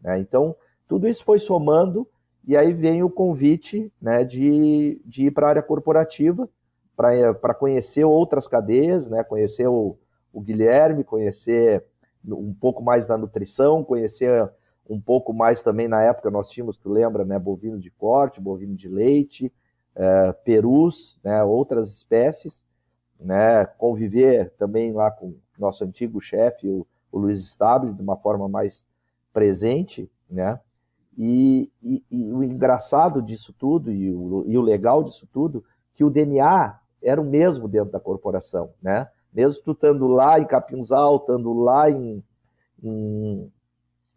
[0.00, 0.18] Né?
[0.18, 0.56] Então,
[0.88, 2.08] tudo isso foi somando,
[2.44, 6.48] e aí vem o convite né, de, de ir para a área corporativa,
[6.96, 9.96] para conhecer outras cadeias, né, conhecer o,
[10.32, 11.84] o Guilherme, conhecer
[12.24, 14.50] um pouco mais da nutrição, conhecer
[14.88, 18.74] um pouco mais também na época nós tínhamos, tu lembra, né, bovino de corte, bovino
[18.74, 19.52] de leite,
[19.94, 22.64] é, perus, né, outras espécies,
[23.18, 28.48] né, conviver também lá com nosso antigo chefe, o, o Luiz Stable, de uma forma
[28.48, 28.84] mais
[29.32, 30.58] presente, né,
[31.16, 35.62] e, e, e, o engraçado disso tudo e o, e o legal disso tudo,
[35.94, 40.44] que o DNA era o mesmo dentro da corporação, né, mesmo tu estando lá em
[40.44, 42.22] Capinzal, estando lá em,
[42.82, 43.50] em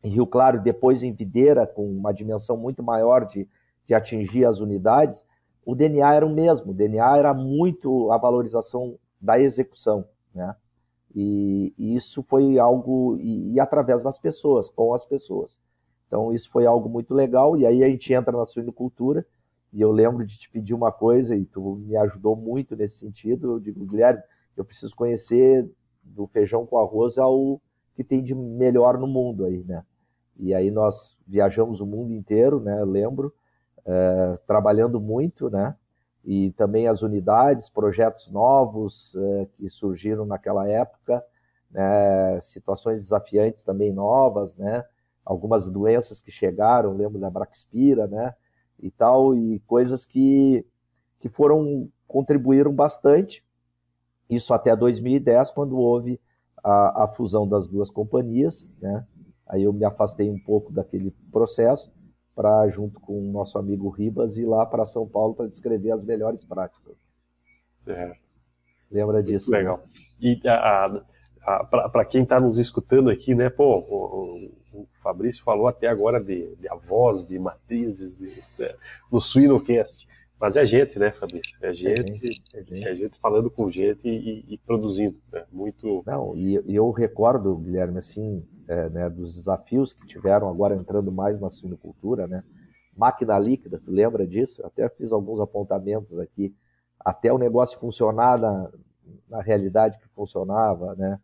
[0.05, 3.49] em Rio Claro, depois em Videira, com uma dimensão muito maior de,
[3.87, 5.25] de atingir as unidades,
[5.65, 6.69] o DNA era o mesmo.
[6.69, 10.55] O DNA era muito a valorização da execução, né?
[11.15, 15.59] E, isso foi algo e, e, através das pessoas, com as pessoas.
[16.05, 17.57] Então isso foi algo muito legal.
[17.57, 19.25] E aí a gente entra na suinocultura
[19.75, 23.51] e eu lembro de te pedir uma coisa e tu me ajudou muito nesse sentido.
[23.51, 24.23] Eu digo, Guilherme,
[24.55, 25.69] eu preciso conhecer
[26.01, 27.61] do feijão com arroz ao
[27.93, 29.83] que tem de melhor no mundo aí, né?
[30.37, 32.85] E aí nós viajamos o mundo inteiro, né?
[32.85, 33.33] Lembro,
[33.85, 35.75] é, trabalhando muito, né?
[36.23, 41.21] E também as unidades, projetos novos é, que surgiram naquela época,
[41.69, 42.39] né?
[42.39, 44.85] situações desafiantes também novas, né?
[45.25, 48.33] Algumas doenças que chegaram, lembro da Braxpira, né?
[48.79, 50.65] E tal, e coisas que,
[51.19, 53.43] que foram, contribuíram bastante.
[54.29, 56.19] Isso até 2010, quando houve
[56.63, 59.05] a, a fusão das duas companhias, né?
[59.47, 61.93] Aí eu me afastei um pouco daquele processo
[62.35, 66.03] para, junto com o nosso amigo Ribas, ir lá para São Paulo para descrever as
[66.03, 66.95] melhores práticas.
[67.75, 68.19] Certo.
[68.91, 69.51] Lembra disso?
[69.51, 69.77] Legal.
[69.77, 69.83] Né?
[70.19, 70.41] E
[71.91, 74.51] para quem está nos escutando aqui, né, pô, o,
[75.01, 78.75] Fabrício falou até agora de, de avós, de matrizes, de, de,
[79.11, 80.07] no Suinocast.
[80.39, 81.57] Mas é gente, né, Fabrício?
[81.61, 82.87] É gente, é gente, é gente.
[82.87, 85.17] É gente falando com gente e, e produzindo.
[85.31, 85.45] Né?
[85.51, 86.03] Muito.
[86.05, 91.39] Não, e, eu recordo, Guilherme, assim, é, né, dos desafios que tiveram agora entrando mais
[91.39, 92.43] na suinocultura, né?
[92.97, 94.65] Máquina líquida, tu lembra disso?
[94.65, 96.53] Até fiz alguns apontamentos aqui.
[96.99, 98.71] Até o negócio funcionar na,
[99.29, 101.19] na realidade que funcionava, né?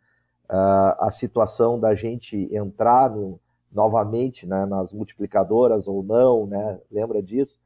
[0.52, 3.40] Uh, a situação da gente entrar no,
[3.72, 6.78] novamente né, nas multiplicadoras ou não, né?
[6.92, 7.58] Lembra disso?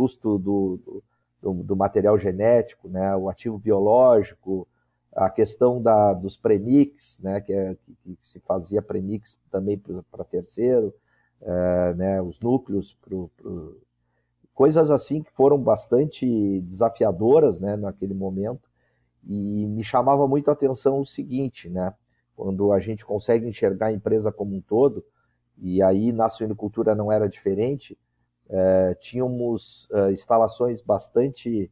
[0.00, 1.02] custo do,
[1.42, 4.66] do, do, material genético, né, o ativo biológico,
[5.14, 9.78] a questão da, dos premix, né, que, é, que, se fazia premix também
[10.10, 10.94] para terceiro,
[11.42, 13.30] é, né, os núcleos, pro,
[14.54, 18.70] coisas assim que foram bastante desafiadoras né, naquele momento,
[19.28, 21.92] e me chamava muito a atenção o seguinte, né,
[22.40, 25.04] quando a gente consegue enxergar a empresa como um todo,
[25.58, 27.98] e aí na suinocultura não era diferente,
[28.48, 31.70] é, tínhamos é, instalações bastante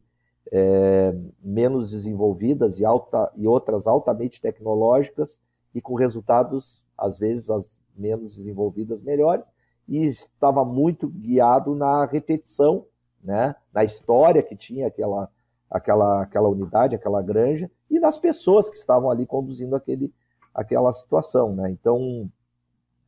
[0.51, 5.39] é, menos desenvolvidas e, alta, e outras altamente tecnológicas
[5.73, 9.47] e com resultados, às vezes, as menos desenvolvidas melhores,
[9.87, 12.85] e estava muito guiado na repetição,
[13.23, 15.31] né, na história que tinha aquela,
[15.67, 20.13] aquela, aquela unidade, aquela granja, e nas pessoas que estavam ali conduzindo aquele,
[20.53, 21.55] aquela situação.
[21.55, 21.69] Né?
[21.69, 22.29] Então,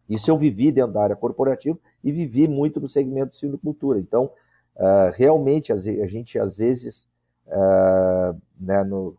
[0.09, 3.99] isso eu vivi dentro da área corporativa e vivi muito no segmento de suinocultura.
[3.99, 4.31] Então,
[4.75, 7.07] uh, realmente, a gente, às vezes,
[7.47, 9.15] uh, né, no,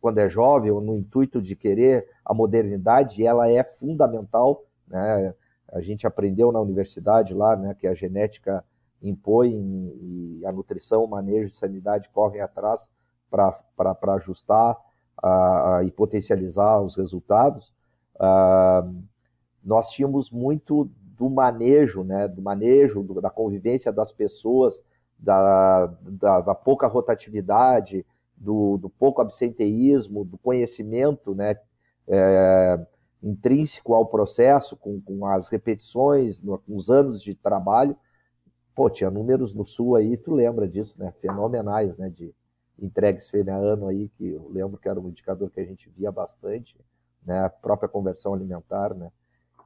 [0.00, 4.64] quando é jovem, ou no intuito de querer a modernidade, ela é fundamental.
[4.86, 5.34] Né?
[5.72, 8.62] A gente aprendeu na universidade lá né, que a genética
[9.02, 12.90] impõe e a nutrição, o manejo de sanidade correm atrás
[13.30, 14.76] para ajustar
[15.22, 17.72] uh, e potencializar os resultados.
[18.16, 19.02] Uh,
[19.62, 24.82] nós tínhamos muito do manejo, né, do manejo, do, da convivência das pessoas,
[25.18, 28.04] da, da, da pouca rotatividade,
[28.36, 31.56] do, do, pouco absenteísmo, do conhecimento né,
[32.08, 32.84] é,
[33.22, 37.96] intrínseco ao processo, com, com as repetições, no, com os anos de trabalho.
[38.74, 41.12] Pô, tinha números no Sul aí, tu lembra disso, né?
[41.20, 42.10] Fenomenais, né?
[42.10, 42.34] De
[42.78, 46.10] entregues fêmea ano aí, que eu lembro que era um indicador que a gente via
[46.10, 46.76] bastante,
[47.24, 47.44] né?
[47.44, 49.10] A própria conversão alimentar, né?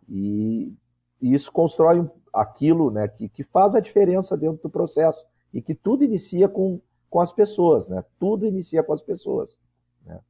[0.09, 0.73] E,
[1.21, 5.75] e isso constrói aquilo né, que, que faz a diferença dentro do processo e que
[5.75, 8.05] tudo inicia com, com as pessoas, né?
[8.18, 9.59] Tudo inicia com as pessoas.
[10.05, 10.21] Né?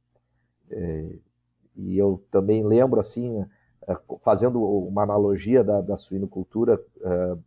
[0.71, 1.15] É,
[1.75, 3.45] e eu também lembro, assim,
[3.87, 7.37] é, fazendo uma analogia da, da suinocultura é,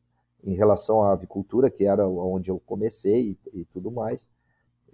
[0.44, 4.26] em relação à avicultura, que era onde eu comecei e, e tudo mais,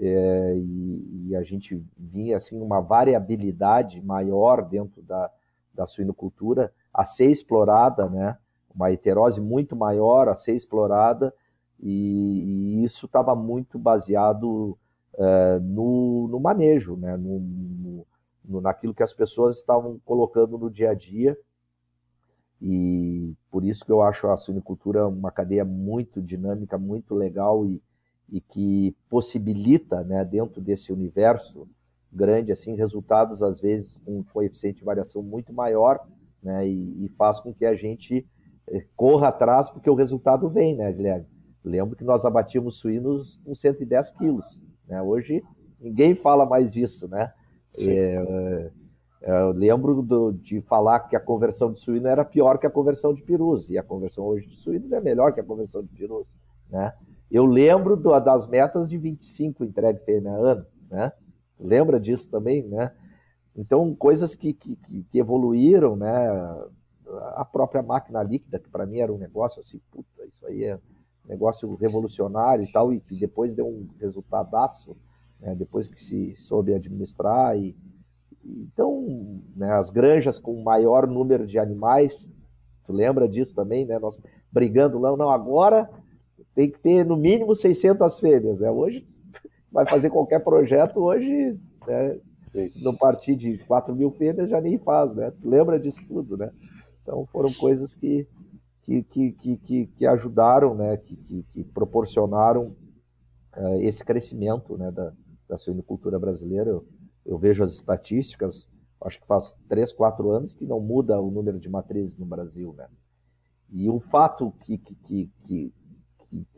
[0.01, 5.31] é, e, e, a gente vinha, assim, uma variabilidade maior dentro da,
[5.75, 8.39] da suinocultura, a ser explorada, né?
[8.73, 11.35] Uma heterose muito maior a ser explorada,
[11.81, 14.79] e, e isso estava muito baseado
[15.15, 17.17] uh, no, no, manejo, né?
[17.17, 18.07] No,
[18.45, 21.37] no, naquilo que as pessoas estavam colocando no dia a dia.
[22.61, 27.83] E por isso que eu acho a suinicultura uma cadeia muito dinâmica, muito legal e,
[28.31, 31.69] e que possibilita, né, dentro desse universo
[32.13, 36.07] grande, assim, resultados às vezes com um coeficiente de variação muito maior
[36.43, 36.67] né?
[36.67, 38.27] E, e, faz com que a gente
[38.69, 41.27] eh, corra atrás, porque o resultado vem, né, Guilherme?
[41.65, 44.63] Lembro que nós abatíamos suínos com 110 quilos.
[44.87, 45.03] Né?
[45.03, 45.43] Hoje
[45.81, 47.33] ninguém fala mais disso, né?
[47.81, 48.71] É,
[49.21, 52.71] é, eu lembro do, de falar que a conversão de suíno era pior que a
[52.71, 55.89] conversão de perus, e a conversão hoje de suínos é melhor que a conversão de
[55.89, 56.39] perus,
[56.71, 56.93] né?
[57.31, 61.13] Eu lembro do, das metas de 25 entregue fêmea ano, né?
[61.59, 62.93] Lembra disso também, né?
[63.55, 66.29] Então, coisas que, que, que evoluíram, né?
[67.35, 70.77] A própria máquina líquida, que para mim era um negócio assim, puta, isso aí é
[70.77, 74.97] um negócio revolucionário e tal, e que depois deu um resultadaço,
[75.41, 75.55] né?
[75.55, 77.59] depois que se soube administrar.
[77.59, 77.77] E,
[78.45, 82.33] então, né, as granjas com maior número de animais,
[82.85, 83.99] tu lembra disso também, né?
[83.99, 85.91] Nós brigando lá, não, agora
[86.59, 88.69] tem que ter no mínimo 600 fêmeas, né?
[88.69, 89.07] Hoje
[89.71, 91.57] vai fazer qualquer projeto, hoje
[91.87, 92.19] né,
[92.67, 95.33] se não partir de 4 mil fêmeas, já nem faz, né?
[95.41, 96.51] Lembra disso tudo, né?
[97.01, 98.27] Então foram coisas que,
[98.83, 100.97] que, que, que, que ajudaram, né?
[100.97, 102.75] Que, que, que proporcionaram
[103.57, 104.91] uh, esse crescimento né?
[104.91, 105.13] da,
[105.49, 106.71] da suinocultura brasileira.
[106.71, 106.85] Eu,
[107.25, 108.67] eu vejo as estatísticas,
[109.01, 112.75] acho que faz 3, 4 anos que não muda o número de matrizes no Brasil,
[112.77, 112.89] né?
[113.71, 115.78] E um fato que, que, que, que, que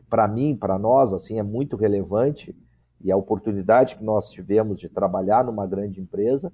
[0.09, 2.55] para mim, para nós, assim, é muito relevante,
[3.03, 6.51] e a oportunidade que nós tivemos de trabalhar numa grande empresa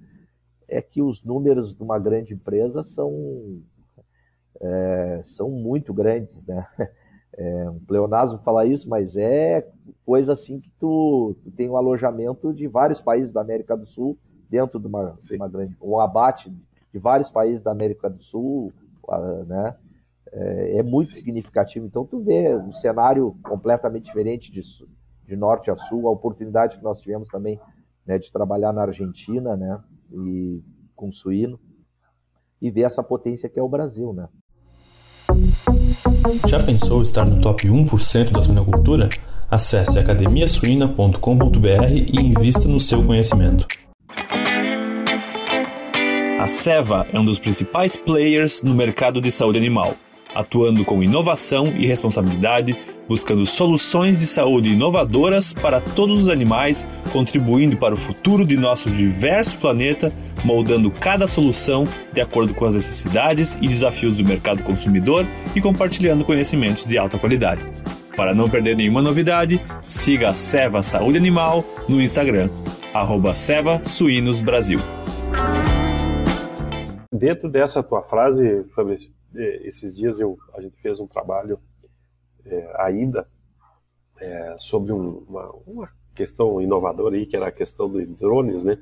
[0.68, 3.62] é que os números de uma grande empresa são
[4.60, 6.66] é, são muito grandes, né?
[7.40, 9.70] É um pleonasmo falar isso, mas é
[10.04, 14.18] coisa assim que tu, tu, tem um alojamento de vários países da América do Sul
[14.50, 16.50] dentro de uma, uma grande, um abate
[16.92, 18.74] de vários países da América do Sul,
[19.46, 19.76] né?
[20.32, 21.16] É, é muito Sim.
[21.16, 21.86] significativo.
[21.86, 24.62] Então tu vê um cenário completamente diferente de,
[25.26, 27.60] de norte a sul, a oportunidade que nós tivemos também
[28.06, 29.80] né, de trabalhar na Argentina, né?
[30.12, 30.62] E
[30.96, 31.60] com suíno
[32.62, 34.28] e ver essa potência que é o Brasil, né?
[36.48, 39.10] Já pensou estar no top 1% da suinocultura?
[39.50, 43.68] Acesse academiasuina.com.br e invista no seu conhecimento.
[46.40, 49.94] A Seva é um dos principais players no mercado de saúde animal
[50.34, 57.78] atuando com inovação e responsabilidade, buscando soluções de saúde inovadoras para todos os animais, contribuindo
[57.78, 60.12] para o futuro de nosso diverso planeta,
[60.44, 65.26] moldando cada solução de acordo com as necessidades e desafios do mercado consumidor
[65.56, 67.62] e compartilhando conhecimentos de alta qualidade.
[68.16, 72.50] Para não perder nenhuma novidade, siga a Seva Saúde Animal no Instagram,
[72.92, 74.80] arroba Seva Suínos Brasil.
[77.14, 81.60] Dentro dessa tua frase, Fabrício, esses dias eu, a gente fez um trabalho
[82.46, 83.28] é, ainda
[84.20, 88.80] é, sobre um, uma, uma, questão inovadora aí, que era a questão dos drones, né,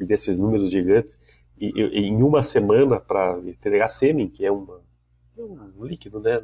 [0.00, 1.18] e desses números gigantes,
[1.60, 4.80] e, e em uma semana para entregar sêmen, que é uma,
[5.36, 6.40] é um líquido, né,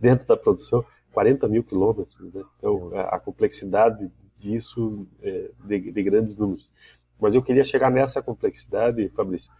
[0.00, 6.02] dentro da produção, 40 mil quilômetros, né, então a, a complexidade disso é, de, de
[6.04, 6.72] grandes números.
[7.20, 9.50] Mas eu queria chegar nessa complexidade, Fabrício,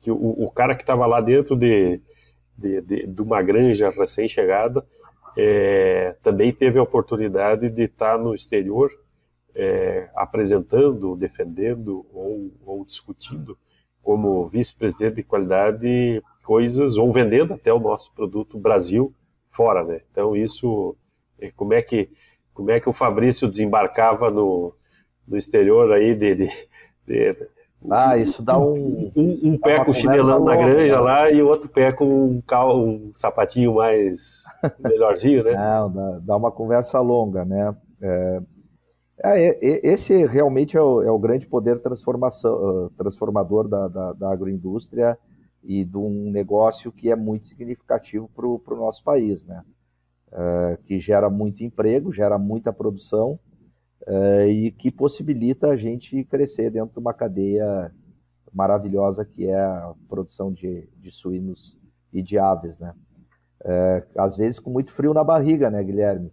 [0.00, 2.00] que o, o cara que estava lá dentro de,
[2.56, 4.84] de, de, de uma granja recém-chegada,
[5.36, 8.90] é, também teve a oportunidade de estar no exterior
[9.54, 13.58] é, apresentando, defendendo ou, ou discutindo
[14.02, 19.14] como vice-presidente de qualidade coisas ou vendendo até o nosso produto Brasil
[19.50, 20.00] fora, né?
[20.10, 20.94] Então isso,
[21.40, 22.10] é, como é que
[22.52, 24.72] como é que o Fabrício desembarcava no,
[25.26, 26.48] no exterior aí de, de,
[27.04, 27.36] de
[27.90, 29.12] ah, isso dá um.
[29.14, 31.00] Um, um pé com chinelão na granja né?
[31.00, 34.44] lá e o outro pé com um, cal, um sapatinho mais
[34.78, 35.54] melhorzinho, né?
[35.54, 37.74] Não, dá, dá uma conversa longa, né?
[38.00, 38.40] É,
[39.22, 45.18] é, esse realmente é o, é o grande poder transformação, transformador da, da, da, agroindústria
[45.62, 49.62] e de um negócio que é muito significativo para o nosso país, né?
[50.32, 53.38] É, que gera muito emprego, gera muita produção
[54.06, 57.92] uh, e que possibilita a gente crescer dentro de uma cadeia
[58.52, 61.78] maravilhosa que é a produção de, de suínos
[62.12, 62.94] e de aves, né?
[63.62, 66.32] Uh, às vezes com muito frio na barriga, né, Guilherme?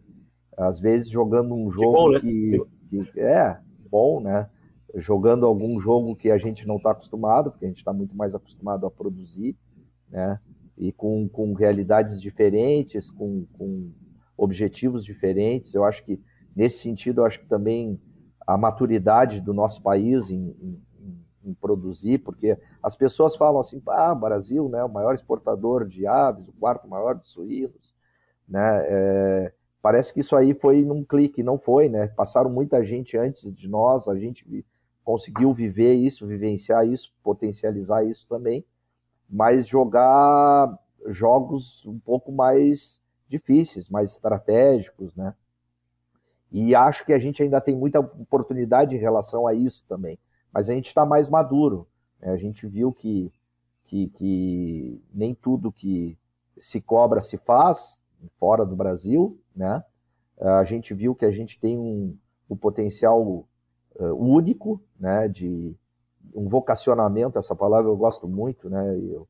[0.57, 2.19] Às vezes jogando um jogo bom, né?
[2.19, 3.57] que, que, é
[3.89, 4.49] bom, né?
[4.95, 8.35] Jogando algum jogo que a gente não está acostumado, porque a gente está muito mais
[8.35, 9.55] acostumado a produzir,
[10.09, 10.39] né?
[10.77, 13.91] E com, com realidades diferentes, com, com
[14.37, 15.73] objetivos diferentes.
[15.73, 16.19] Eu acho que
[16.55, 17.99] Nesse sentido, acho que também
[18.45, 20.81] a maturidade do nosso país em, em,
[21.43, 26.47] em produzir, porque as pessoas falam assim, ah, Brasil, né, o maior exportador de aves,
[26.47, 27.93] o quarto maior de suínos,
[28.47, 33.17] né, é, parece que isso aí foi num clique, não foi, né, passaram muita gente
[33.17, 34.65] antes de nós, a gente
[35.03, 38.63] conseguiu viver isso, vivenciar isso, potencializar isso também,
[39.29, 40.77] mas jogar
[41.07, 45.33] jogos um pouco mais difíceis, mais estratégicos, né,
[46.51, 50.19] e acho que a gente ainda tem muita oportunidade em relação a isso também.
[50.51, 51.87] Mas a gente está mais maduro.
[52.19, 52.31] Né?
[52.31, 53.31] A gente viu que,
[53.85, 56.17] que, que, nem tudo que
[56.59, 58.03] se cobra se faz
[58.37, 59.39] fora do Brasil.
[59.55, 59.81] Né?
[60.39, 62.17] A gente viu que a gente tem um,
[62.49, 65.29] um potencial uh, único né?
[65.29, 65.73] de
[66.35, 68.95] um vocacionamento, essa palavra eu gosto muito, né?
[68.97, 69.27] Eu,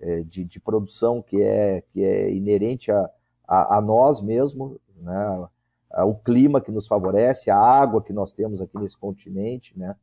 [0.00, 3.08] é, de, de, produção que é, que é inerente a,
[3.46, 5.48] a, a nós mesmos, né?
[5.98, 9.94] O clima que nos favorece, a água que nós temos aqui nesse continente, né?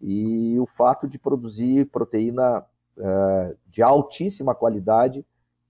[0.00, 2.64] E o fato de produzir proteína
[2.96, 5.24] uh, de altíssima qualidade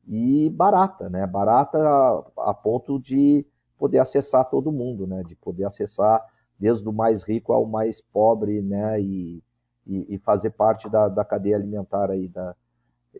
[0.07, 1.27] e barata, né?
[1.27, 3.45] Barata a, a, ponto de
[3.77, 5.23] poder acessar todo mundo, né?
[5.27, 6.25] De poder acessar
[6.59, 9.01] desde o mais rico ao mais pobre, né?
[9.01, 9.43] E,
[9.87, 12.55] e, e fazer parte da, da cadeia alimentar aí da...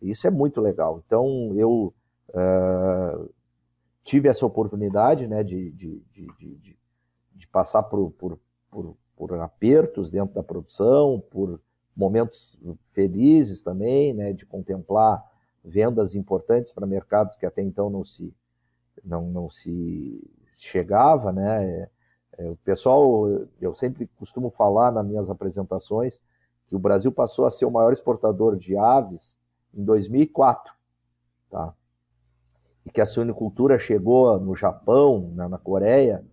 [0.01, 1.01] Isso é muito legal.
[1.05, 1.93] Então, eu
[2.29, 3.29] uh,
[4.03, 6.77] tive essa oportunidade né, de, de, de,
[7.35, 8.39] de passar por, por,
[8.69, 11.59] por, por, apertos dentro da produção, por
[11.95, 12.59] momentos
[12.91, 15.23] felizes também, né, de contemplar
[15.63, 18.33] vendas importantes para mercados que até então não se,
[19.03, 20.21] não, não se
[20.53, 21.31] chegava.
[21.31, 21.87] Né.
[22.37, 23.27] É, o pessoal,
[23.59, 26.21] eu sempre costumo falar nas minhas apresentações
[26.67, 29.39] que o Brasil passou a ser o maior exportador de aves
[29.73, 30.79] em 2004
[31.49, 31.73] tá?
[32.93, 36.23] Que a suinicultura chegou no Japão, na, na Coreia,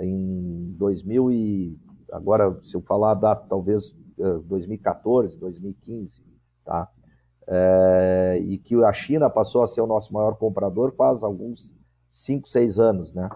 [0.00, 1.78] em 2000 e
[2.10, 6.22] agora se eu falar da talvez 2014, 2015,
[6.64, 6.88] tá?
[7.46, 11.74] É, e que a China passou a ser o nosso maior comprador faz alguns
[12.12, 13.28] 5, 6 anos, né?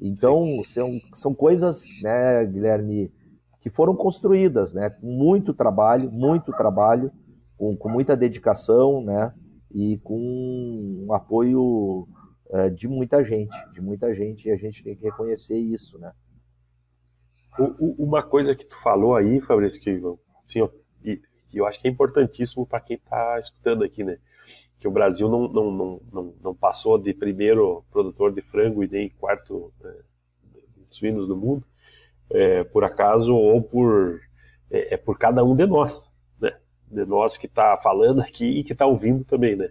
[0.00, 3.12] Então, são, são coisas, né, Guilherme,
[3.60, 7.12] que foram construídas, né, com muito trabalho, muito trabalho,
[7.58, 9.34] com, com muita dedicação, né,
[9.70, 12.06] e com um apoio
[12.50, 16.12] é, de muita gente, de muita gente, e a gente tem que reconhecer isso, né.
[17.78, 20.72] Uma coisa que tu falou aí, Fabrício, que assim, eu,
[21.52, 24.18] eu acho que é importantíssimo para quem está escutando aqui, né,
[24.78, 28.88] que o Brasil não, não, não, não, não passou de primeiro produtor de frango e
[28.88, 29.94] nem quarto né,
[30.54, 31.64] de suínos do mundo,
[32.30, 34.20] é, por acaso ou por
[34.70, 36.09] é, é, por cada um de nós?
[36.90, 39.70] De nós que está falando aqui e que está ouvindo também, né?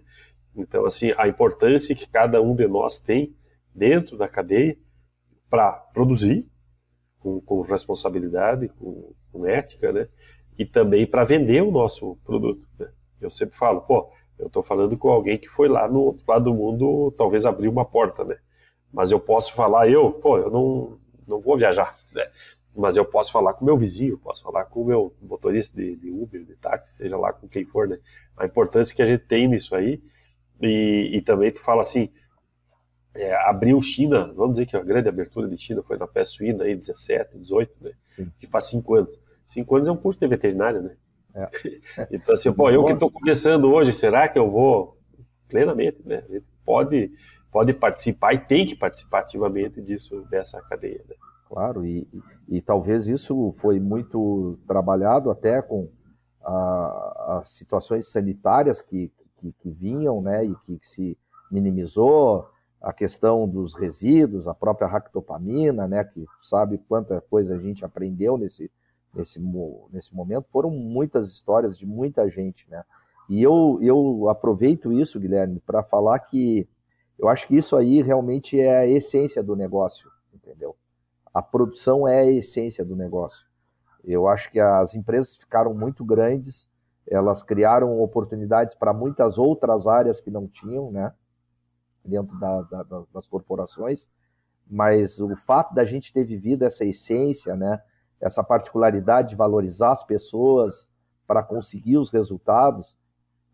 [0.56, 3.36] Então, assim, a importância que cada um de nós tem
[3.74, 4.76] dentro da cadeia
[5.48, 6.48] para produzir
[7.18, 10.08] com, com, responsabilidade, com, com, ética, né?
[10.58, 12.66] E também para vender o nosso produto.
[12.78, 12.90] Né?
[13.20, 16.44] Eu sempre falo, pô, eu estou falando com alguém que foi lá no outro lado
[16.44, 18.36] do mundo, talvez abrir uma porta, né?
[18.92, 22.28] Mas eu posso falar, eu, pô, eu não, não vou viajar, né?
[22.74, 25.96] Mas eu posso falar com o meu vizinho, posso falar com o meu motorista de,
[25.96, 27.98] de, Uber, de táxi, seja lá com quem for, né?
[28.36, 30.00] A importância que a gente tem nisso aí.
[30.60, 32.10] E, e também tu fala assim,
[33.14, 36.64] é, abriu China, vamos dizer que a grande abertura de China foi na peste suína
[36.64, 37.92] aí, 17, 18, né?
[38.04, 38.30] Sim.
[38.38, 39.18] Que faz cinco anos.
[39.48, 40.96] Cinco anos é um curso de veterinária, né?
[41.34, 41.48] É.
[42.12, 44.96] então assim, pô, eu que estou começando hoje, será que eu vou
[45.48, 46.24] plenamente, né?
[46.28, 47.12] A gente pode
[47.50, 51.04] pode participar e tem que participar ativamente disso, dessa cadeia.
[51.08, 51.16] Né?
[51.50, 52.06] Claro, e,
[52.48, 55.88] e, talvez isso foi muito trabalhado até com
[56.40, 61.18] a, as situações sanitárias que, que, que, vinham, né, e que se
[61.50, 62.48] minimizou,
[62.80, 68.38] a questão dos resíduos, a própria ractopamina, né, que sabe quanta coisa a gente aprendeu
[68.38, 68.70] nesse,
[69.12, 69.40] nesse,
[69.92, 72.84] nesse momento, foram muitas histórias de muita gente, né,
[73.28, 76.68] e eu, eu aproveito isso, Guilherme, para falar que
[77.18, 80.76] eu acho que isso aí realmente é a essência do negócio, entendeu?
[81.32, 83.46] A produção é a essência do negócio.
[84.04, 86.68] Eu acho que as empresas ficaram muito grandes,
[87.06, 91.12] elas criaram oportunidades para muitas outras áreas que não tinham, né?
[92.04, 94.08] Dentro da, da, das corporações,
[94.66, 97.80] mas o fato da gente ter vivido essa essência, né?
[98.20, 100.90] Essa particularidade de valorizar as pessoas
[101.26, 102.96] para conseguir os resultados,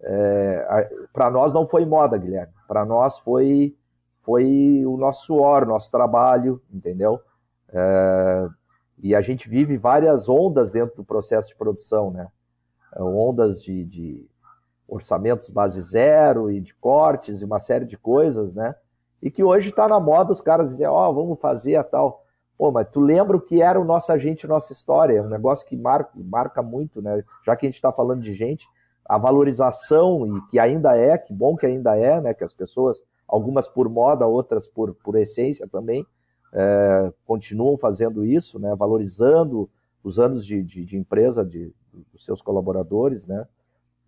[0.01, 2.53] é, para nós não foi moda, Guilherme.
[2.69, 3.77] Para nós foi
[4.23, 7.21] foi o nosso suor, nosso trabalho, entendeu?
[7.73, 8.49] É,
[8.99, 12.29] e a gente vive várias ondas dentro do processo de produção, né?
[12.95, 14.27] É, ondas de, de
[14.89, 18.75] orçamentos base zero e de cortes e uma série de coisas, né?
[19.23, 22.25] E que hoje está na moda os caras dizem, ó, oh, vamos fazer a tal.
[22.57, 25.19] Pô, mas tu lembra o que era o nosso agente, nossa história?
[25.19, 27.23] É um negócio que marca, marca muito, né?
[27.45, 28.67] Já que a gente está falando de gente,
[29.05, 33.03] a valorização, e que ainda é, que bom que ainda é, né, que as pessoas,
[33.29, 36.07] algumas por moda, outras por, por essência também,
[36.57, 39.69] é, continuam fazendo isso, né, valorizando
[40.03, 41.71] os anos de, de, de empresa de,
[42.11, 43.47] dos seus colaboradores, né,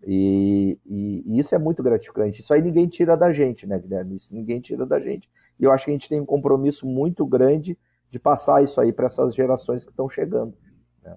[0.07, 2.41] e, e, e, isso é muito gratificante.
[2.41, 4.15] Isso aí ninguém tira da gente, né, Guilherme?
[4.15, 5.29] Isso ninguém tira da gente.
[5.59, 7.77] E eu acho que a gente tem um compromisso muito grande
[8.09, 10.55] de passar isso aí para essas gerações que estão chegando.
[11.03, 11.17] Né?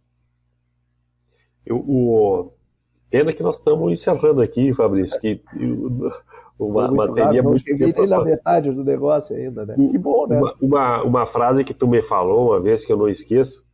[1.64, 2.52] Eu, o,
[3.12, 5.44] Pena que nós estamos encerrando aqui, Fabrício, que
[6.70, 7.64] uma matéria muito...
[7.64, 9.76] Cheguei nem na metade do negócio ainda, né?
[9.76, 10.38] Que bom, né?
[10.38, 13.66] Uma, uma, uma, frase que tu me falou uma vez que eu não esqueço,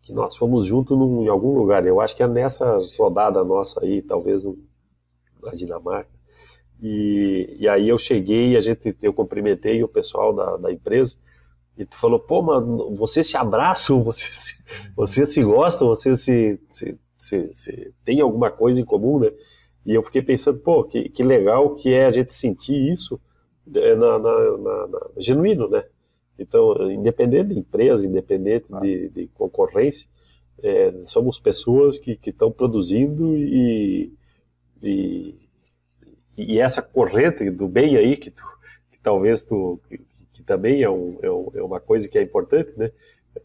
[0.00, 3.80] que nós fomos juntos num, em algum lugar, eu acho que é nessa rodada nossa
[3.82, 4.44] aí, talvez
[5.42, 6.10] na Dinamarca,
[6.80, 11.16] e, e aí eu cheguei, a gente, eu cumprimentei o pessoal da, da empresa,
[11.78, 14.64] e tu falou, pô, mano, vocês se abraçam, vocês se,
[14.96, 19.30] vocês se gostam, vocês se, se se, se tem alguma coisa em comum, né?
[19.84, 23.20] E eu fiquei pensando, pô, que, que legal que é a gente sentir isso
[23.74, 25.84] é, na, na, na, na genuíno, né?
[26.38, 28.80] Então, independente de empresa, independente ah.
[28.80, 30.08] de, de, concorrência,
[30.62, 34.12] é, somos pessoas que estão produzindo e,
[34.82, 35.34] e,
[36.36, 38.44] e, essa corrente do bem aí, que, tu,
[38.90, 40.00] que talvez tu, que,
[40.32, 42.90] que também é, um, é, um, é, uma coisa que é importante, né?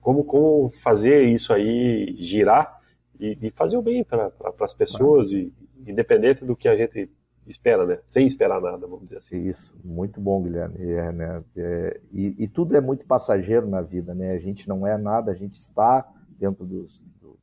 [0.02, 2.82] Como, como fazer isso aí girar
[3.20, 5.52] e, e fazer o bem para pra, as pessoas, e,
[5.92, 7.10] independente do que a gente
[7.48, 8.00] espera, né?
[8.08, 9.48] Sem esperar nada, vamos dizer assim.
[9.48, 10.92] Isso, muito bom, Guilherme.
[10.92, 11.44] É, né?
[11.56, 14.32] É, e, e, tudo é muito passageiro na vida, né?
[14.32, 16.08] A gente não é nada, a gente está
[16.38, 17.38] dentro dos, do,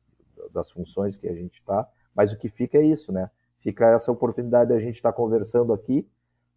[0.53, 3.29] das funções que a gente está, mas o que fica é isso, né?
[3.59, 6.07] Fica essa oportunidade de a gente estar tá conversando aqui,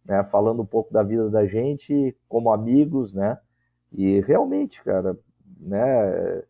[0.05, 3.37] né, falando um pouco da vida da gente como amigos, né?
[3.91, 5.17] E realmente, cara,
[5.59, 6.43] né,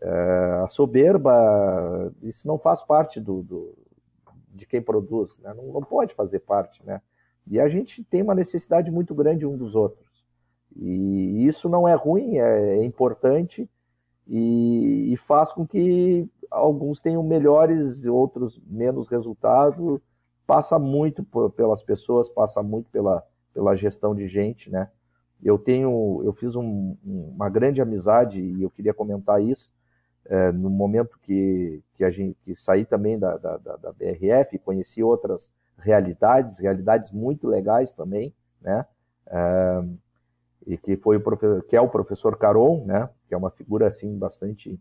[0.00, 3.74] é, a soberba, isso não faz parte do, do
[4.52, 5.52] de quem produz, né?
[5.54, 7.00] não, não pode fazer parte, né?
[7.46, 10.26] E a gente tem uma necessidade muito grande um dos outros.
[10.76, 13.68] E isso não é ruim, é, é importante
[14.26, 20.00] e, e, faz com que alguns tenham melhores, outros menos resultado.
[20.46, 21.24] Passa muito
[21.56, 23.22] pelas pessoas, passa muito pela,
[23.52, 24.88] pela gestão de gente, né?
[25.42, 29.70] Eu tenho, eu fiz um, uma grande amizade e eu queria comentar isso
[30.26, 35.02] é, no momento que, que a gente que saí também da, da, da BRF, conheci
[35.02, 38.86] outras realidades, realidades muito legais também, né?
[39.26, 39.84] É,
[40.66, 43.08] e que foi o professor, que é o professor Caron, né?
[43.26, 44.80] Que é uma figura assim bastante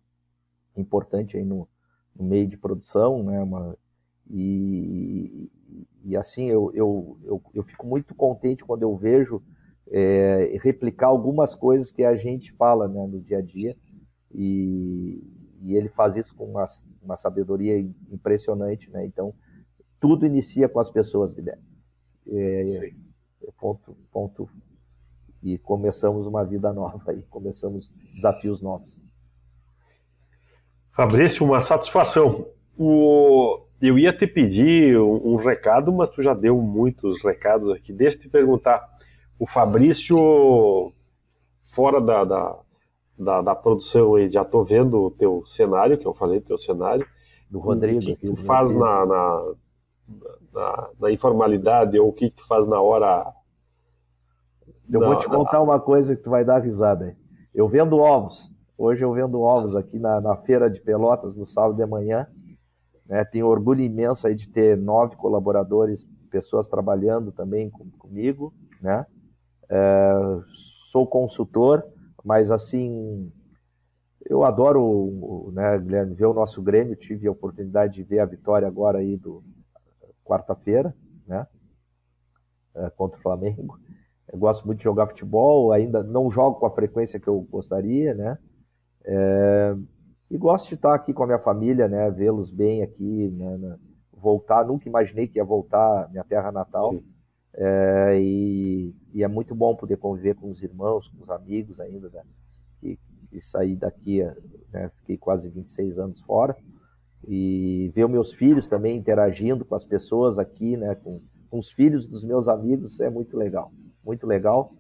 [0.78, 1.68] importante aí no,
[2.16, 3.42] no meio de produção, né?
[3.42, 3.76] Uma,
[4.30, 5.50] e,
[6.06, 9.42] e assim eu, eu, eu, eu, fico muito contente quando eu vejo
[9.90, 13.76] é, replicar algumas coisas que a gente fala né, no dia a dia
[14.34, 15.22] e,
[15.62, 16.66] e ele faz isso com uma,
[17.02, 17.78] uma sabedoria
[18.12, 19.06] impressionante, né?
[19.06, 19.34] Então
[20.00, 21.64] tudo inicia com as pessoas, Guilherme.
[22.28, 22.66] É,
[23.44, 24.50] é ponto, ponto.
[25.44, 29.02] E começamos uma vida nova aí, começamos desafios novos.
[30.92, 32.48] Fabrício, uma satisfação.
[32.78, 33.66] O...
[33.82, 37.92] Eu ia te pedir um, um, recado, mas tu já deu muitos recados aqui.
[37.92, 38.88] Deixa eu te perguntar.
[39.40, 40.94] O Fabrício,
[41.74, 42.60] fora da, da,
[43.24, 47.06] da, da produção, aí, já estou vendo o teu cenário, que eu falei, teu cenário.
[47.50, 48.00] Do Rodrigo.
[48.00, 49.54] O que, tu faz na, na,
[50.54, 53.32] na, na, informalidade ou o que, que tu faz na hora.
[54.90, 57.16] Eu na, vou te contar uma coisa que tu vai dar risada.
[57.54, 58.50] Eu vendo ovos.
[58.78, 62.26] Hoje eu vendo ovos aqui na, na feira de Pelotas no sábado de manhã.
[63.06, 63.24] Né?
[63.26, 68.54] Tenho orgulho imenso aí de ter nove colaboradores, pessoas trabalhando também com, comigo.
[68.82, 69.06] Né?
[69.70, 70.14] É,
[70.90, 71.84] sou consultor,
[72.24, 73.32] mas assim
[74.26, 76.96] eu adoro, né, Guilherme, ver o nosso Grêmio.
[76.96, 79.44] Tive a oportunidade de ver a vitória agora aí do,
[80.24, 80.96] quarta-feira,
[81.28, 81.46] né?
[82.74, 83.78] É, contra o Flamengo.
[84.32, 88.14] Eu gosto muito de jogar futebol, ainda não jogo com a frequência que eu gostaria,
[88.14, 88.38] né?
[89.04, 89.76] É,
[90.30, 92.10] e gosto de estar aqui com a minha família, né?
[92.10, 93.78] Vê-los bem aqui, né?
[94.14, 94.64] voltar.
[94.64, 96.94] Nunca imaginei que ia voltar à minha terra natal.
[97.54, 102.10] É, e, e, é muito bom poder conviver com os irmãos, com os amigos ainda,
[102.10, 102.24] né?
[102.82, 103.00] E,
[103.32, 104.24] e sair daqui,
[104.72, 104.90] né?
[104.98, 106.56] Fiquei quase 26 anos fora
[107.28, 112.08] e ver meus filhos também interagindo com as pessoas aqui, né, com, com os filhos
[112.08, 113.72] dos meus amigos, é muito legal,
[114.04, 114.72] muito legal,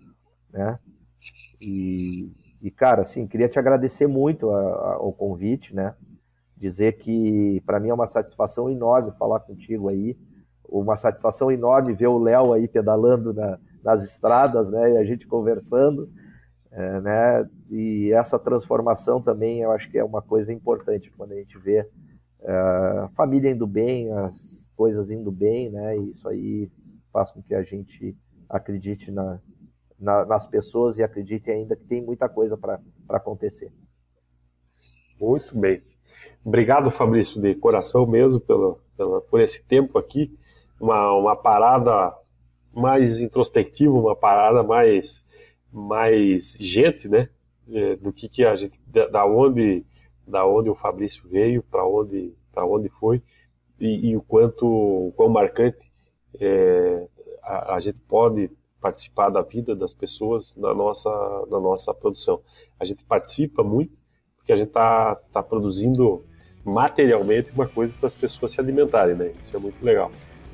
[0.51, 0.79] né?
[1.59, 5.93] E, e cara, assim, queria te agradecer muito a, a, ao convite, né?
[6.57, 10.17] Dizer que para mim é uma satisfação enorme falar contigo aí,
[10.71, 14.93] uma satisfação enorme ver o Léo aí pedalando na, nas estradas, né?
[14.93, 16.09] E a gente conversando,
[16.71, 17.49] é, né?
[17.69, 21.87] E essa transformação também eu acho que é uma coisa importante quando a gente vê
[22.43, 25.97] a família indo bem, as coisas indo bem, né?
[25.97, 26.71] E isso aí
[27.11, 28.17] faz com que a gente
[28.49, 29.39] acredite na,
[29.99, 33.71] na, nas pessoas e acredite ainda que tem muita coisa para acontecer.
[35.19, 35.83] Muito bem.
[36.43, 40.35] Obrigado, Fabrício, de coração mesmo, pelo, pelo, por esse tempo aqui.
[40.81, 42.13] Uma, uma parada
[42.73, 45.25] mais introspectiva, uma parada mais,
[45.71, 47.29] mais gente, né?
[47.71, 49.85] É, do que, que a gente, da, onde
[50.27, 53.21] da onde o Fabrício veio, para onde, para onde foi
[53.79, 55.91] e, e, o quanto, o quão marcante
[56.39, 57.07] é,
[57.43, 61.09] a, a, gente pode participar da vida das pessoas na nossa,
[61.49, 62.41] na nossa produção.
[62.79, 63.99] A gente participa muito
[64.37, 66.23] porque a gente está tá produzindo
[66.63, 69.33] materialmente uma coisa para as pessoas se alimentarem, né?
[69.41, 70.11] Isso é muito legal.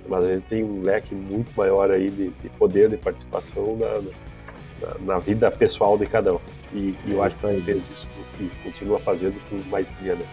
[0.07, 4.87] Mas a gente tem um leque muito maior aí de, de poder de participação na,
[4.87, 6.39] na, na, vida pessoal de cada um.
[6.73, 8.07] E, e eu acho que ele fez isso
[8.39, 10.15] e continua fazendo com maestria.
[10.15, 10.25] Né?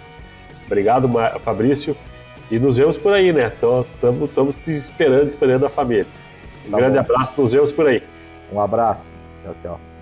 [0.67, 1.09] Obrigado,
[1.41, 1.97] Fabrício.
[2.51, 3.53] E nos vemos por aí, né?
[4.23, 6.07] Estamos te esperando, esperando a família.
[6.67, 7.01] Um tá grande bom.
[7.01, 8.03] abraço, nos vemos por aí.
[8.53, 9.13] Um abraço.
[9.43, 9.94] Tchau, tchau.